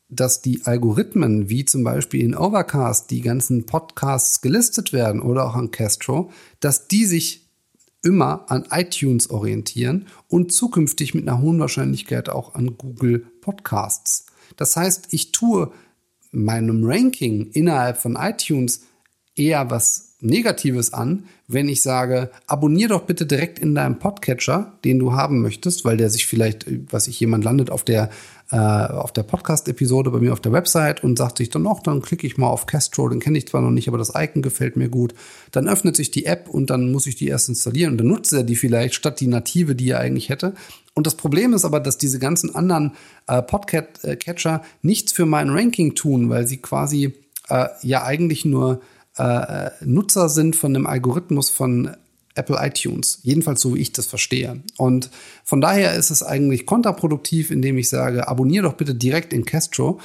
[0.10, 5.56] dass die Algorithmen, wie zum Beispiel in Overcast, die ganzen Podcasts gelistet werden oder auch
[5.56, 7.43] an Castro, dass die sich
[8.04, 14.28] immer an iTunes orientieren und zukünftig mit einer hohen Wahrscheinlichkeit auch an Google Podcasts.
[14.58, 15.72] Das heißt, ich tue
[16.32, 18.82] meinem Ranking innerhalb von iTunes
[19.36, 25.00] eher was Negatives an, wenn ich sage, abonnier doch bitte direkt in deinem Podcatcher, den
[25.00, 28.10] du haben möchtest, weil der sich vielleicht, was ich jemand landet auf der
[28.54, 32.04] äh, auf der Podcast-Episode bei mir auf der Website und sagt sich dann noch, dann
[32.04, 34.76] klicke ich mal auf Castro, den kenne ich zwar noch nicht, aber das Icon gefällt
[34.76, 35.16] mir gut.
[35.50, 38.32] Dann öffnet sich die App und dann muss ich die erst installieren und dann nutzt
[38.32, 40.54] er die vielleicht statt die native, die er eigentlich hätte.
[40.94, 42.92] Und das Problem ist aber, dass diese ganzen anderen
[43.26, 47.16] äh, Podcatcher nichts für mein Ranking tun, weil sie quasi
[47.50, 48.82] äh, ja eigentlich nur
[49.18, 51.90] äh, Nutzer sind von dem Algorithmus von
[52.36, 53.20] Apple iTunes.
[53.24, 54.62] Jedenfalls so, wie ich das verstehe.
[54.78, 55.10] Und
[55.44, 60.00] von daher ist es eigentlich kontraproduktiv, indem ich sage, abonniere doch bitte direkt in Castro,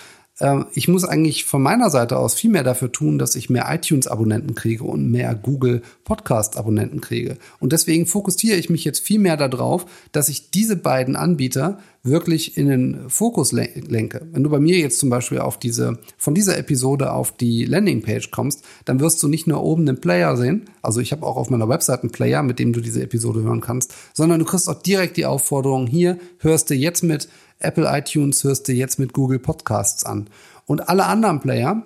[0.74, 4.54] ich muss eigentlich von meiner Seite aus viel mehr dafür tun, dass ich mehr iTunes-Abonnenten
[4.54, 7.38] kriege und mehr Google Podcast-Abonnenten kriege.
[7.58, 12.56] Und deswegen fokussiere ich mich jetzt viel mehr darauf, dass ich diese beiden Anbieter wirklich
[12.56, 14.26] in den Fokus lenke.
[14.32, 18.30] Wenn du bei mir jetzt zum Beispiel auf diese, von dieser Episode auf die Landingpage
[18.30, 21.50] kommst, dann wirst du nicht nur oben den Player sehen, also ich habe auch auf
[21.50, 24.80] meiner Website einen Player, mit dem du diese Episode hören kannst, sondern du kriegst auch
[24.80, 27.28] direkt die Aufforderung, hier hörst du jetzt mit
[27.58, 30.28] Apple iTunes hörst du jetzt mit Google Podcasts an.
[30.66, 31.82] Und alle anderen Player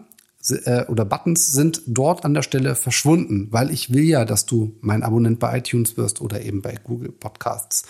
[0.49, 4.77] äh, oder Buttons sind dort an der Stelle verschwunden, weil ich will ja, dass du
[4.81, 7.85] mein Abonnent bei iTunes wirst oder eben bei Google Podcasts.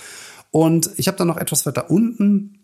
[0.51, 2.59] Und ich habe dann noch etwas weiter unten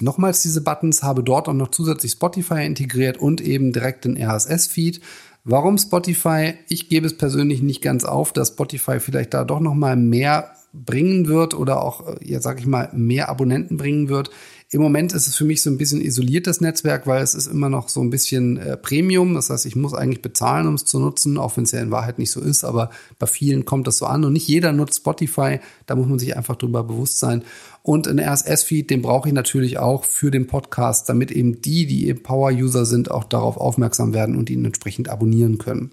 [0.00, 5.00] nochmals diese Buttons, habe dort auch noch zusätzlich Spotify integriert und eben direkt den RSS-Feed.
[5.44, 6.54] Warum Spotify?
[6.68, 10.56] Ich gebe es persönlich nicht ganz auf, dass Spotify vielleicht da doch noch mal mehr
[10.74, 14.30] bringen wird oder auch, äh, ja, sag ich mal, mehr Abonnenten bringen wird.
[14.70, 17.68] Im Moment ist es für mich so ein bisschen isoliertes Netzwerk, weil es ist immer
[17.68, 19.34] noch so ein bisschen äh, Premium.
[19.34, 21.92] Das heißt, ich muss eigentlich bezahlen, um es zu nutzen, auch wenn es ja in
[21.92, 22.64] Wahrheit nicht so ist.
[22.64, 25.60] Aber bei vielen kommt das so an und nicht jeder nutzt Spotify.
[25.86, 27.44] Da muss man sich einfach drüber bewusst sein.
[27.82, 32.12] Und ein RSS-Feed, den brauche ich natürlich auch für den Podcast, damit eben die, die
[32.12, 35.92] Power-User sind, auch darauf aufmerksam werden und ihn entsprechend abonnieren können.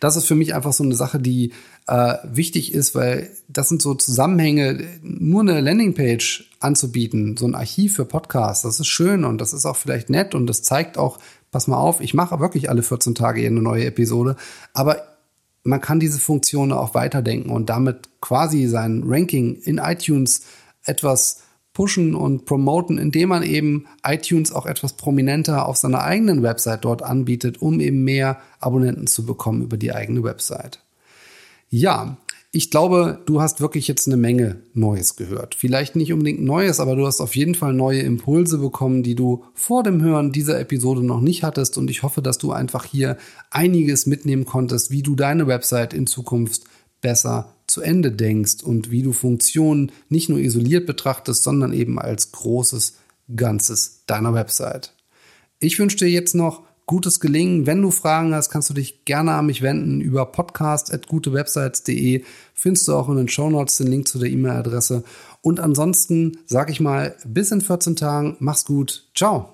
[0.00, 1.52] Das ist für mich einfach so eine Sache, die
[1.86, 7.96] äh, wichtig ist, weil das sind so Zusammenhänge, nur eine Landingpage anzubieten, so ein Archiv
[7.96, 11.18] für Podcasts, das ist schön und das ist auch vielleicht nett und das zeigt auch,
[11.50, 14.36] pass mal auf, ich mache wirklich alle 14 Tage eine neue Episode,
[14.72, 15.02] aber
[15.62, 20.42] man kann diese Funktion auch weiterdenken und damit quasi sein Ranking in iTunes
[20.84, 21.43] etwas
[21.74, 27.02] pushen und promoten, indem man eben iTunes auch etwas prominenter auf seiner eigenen Website dort
[27.02, 30.80] anbietet, um eben mehr Abonnenten zu bekommen über die eigene Website.
[31.68, 32.16] Ja,
[32.56, 35.56] Ich glaube, du hast wirklich jetzt eine Menge Neues gehört.
[35.56, 39.42] Vielleicht nicht unbedingt Neues, aber du hast auf jeden Fall neue Impulse bekommen, die du
[39.54, 41.76] vor dem Hören dieser Episode noch nicht hattest.
[41.78, 43.16] Und ich hoffe, dass du einfach hier
[43.50, 46.62] einiges mitnehmen konntest, wie du deine Website in Zukunft
[47.00, 52.32] besser zu Ende denkst und wie du Funktionen nicht nur isoliert betrachtest, sondern eben als
[52.32, 52.94] großes
[53.34, 54.92] Ganzes deiner Website.
[55.58, 57.66] Ich wünsche dir jetzt noch gutes Gelingen.
[57.66, 62.24] Wenn du Fragen hast, kannst du dich gerne an mich wenden über podcast.gutewebsites.de.
[62.54, 65.04] Findest du auch in den Show Notes den Link zu der E-Mail-Adresse.
[65.40, 68.36] Und ansonsten sage ich mal, bis in 14 Tagen.
[68.40, 69.06] Mach's gut.
[69.14, 69.53] Ciao.